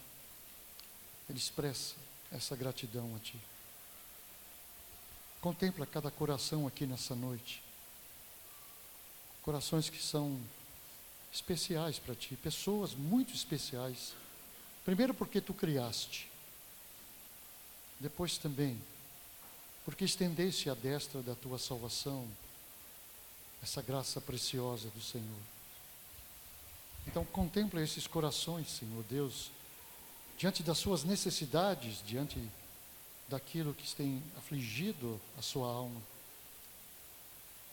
ele 1.28 1.38
expressa 1.38 1.94
essa 2.30 2.54
gratidão 2.54 3.14
a 3.16 3.18
Ti. 3.18 3.38
Contempla 5.40 5.86
cada 5.86 6.10
coração 6.10 6.66
aqui 6.66 6.86
nessa 6.86 7.14
noite. 7.14 7.62
Corações 9.42 9.88
que 9.88 10.02
são 10.02 10.40
especiais 11.32 11.98
para 11.98 12.14
ti, 12.14 12.34
pessoas 12.36 12.94
muito 12.94 13.34
especiais. 13.34 14.14
Primeiro, 14.84 15.14
porque 15.14 15.40
tu 15.40 15.54
criaste. 15.54 16.28
Depois 17.98 18.38
também, 18.38 18.80
porque 19.84 20.04
estendeste 20.04 20.68
a 20.68 20.74
destra 20.74 21.22
da 21.22 21.34
tua 21.34 21.58
salvação 21.58 22.26
essa 23.62 23.82
graça 23.82 24.20
preciosa 24.20 24.88
do 24.90 25.00
Senhor. 25.00 25.40
Então, 27.06 27.24
contempla 27.24 27.82
esses 27.82 28.06
corações, 28.06 28.68
Senhor 28.70 29.04
Deus, 29.08 29.50
diante 30.36 30.62
das 30.62 30.78
suas 30.78 31.04
necessidades, 31.04 32.02
diante 32.04 32.38
daquilo 33.28 33.74
que 33.74 33.92
tem 33.94 34.22
afligido 34.36 35.20
a 35.38 35.42
sua 35.42 35.68
alma. 35.68 36.00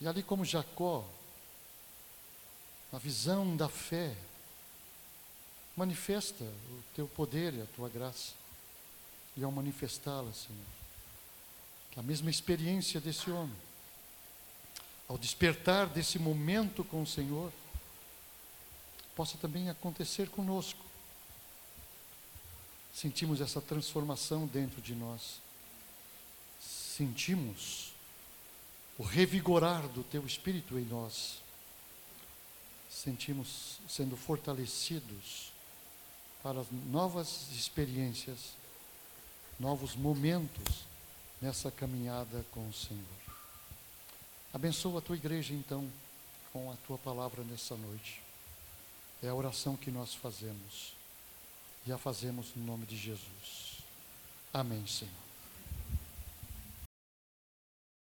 E 0.00 0.06
ali, 0.06 0.22
como 0.22 0.44
Jacó, 0.44 1.04
na 2.92 2.98
visão 2.98 3.56
da 3.56 3.68
fé, 3.68 4.16
manifesta 5.76 6.44
o 6.44 6.82
teu 6.94 7.06
poder 7.08 7.54
e 7.54 7.62
a 7.62 7.66
tua 7.66 7.88
graça. 7.88 8.32
E 9.36 9.42
ao 9.42 9.50
manifestá-la, 9.50 10.32
Senhor, 10.32 10.66
que 11.90 11.98
a 11.98 12.02
mesma 12.02 12.30
experiência 12.30 13.00
desse 13.00 13.30
homem, 13.30 13.56
ao 15.08 15.18
despertar 15.18 15.86
desse 15.88 16.18
momento 16.18 16.84
com 16.84 17.02
o 17.02 17.06
Senhor, 17.06 17.52
possa 19.14 19.36
também 19.38 19.68
acontecer 19.68 20.28
conosco. 20.28 20.80
Sentimos 22.92 23.40
essa 23.40 23.60
transformação 23.60 24.46
dentro 24.46 24.80
de 24.80 24.94
nós. 24.94 25.40
Sentimos 26.60 27.92
o 28.96 29.02
revigorar 29.02 29.88
do 29.88 30.04
teu 30.04 30.24
espírito 30.24 30.78
em 30.78 30.84
nós. 30.84 31.42
Sentimos 32.88 33.78
sendo 33.88 34.16
fortalecidos 34.16 35.52
para 36.42 36.64
novas 36.86 37.48
experiências, 37.52 38.38
novos 39.58 39.94
momentos 39.94 40.84
nessa 41.40 41.70
caminhada 41.70 42.44
com 42.50 42.68
o 42.68 42.72
Senhor. 42.72 43.04
Abençoa 44.52 44.98
a 44.98 45.02
tua 45.02 45.16
igreja 45.16 45.52
então 45.52 45.90
com 46.52 46.70
a 46.70 46.76
tua 46.86 46.96
palavra 46.98 47.42
nessa 47.42 47.76
noite. 47.76 48.22
É 49.22 49.28
a 49.28 49.34
oração 49.34 49.76
que 49.76 49.90
nós 49.90 50.14
fazemos. 50.14 50.94
E 51.86 51.92
a 51.92 51.98
fazemos 51.98 52.52
no 52.54 52.64
nome 52.64 52.86
de 52.86 52.96
Jesus. 52.96 53.78
Amém, 54.52 54.86
Senhor. 54.86 55.23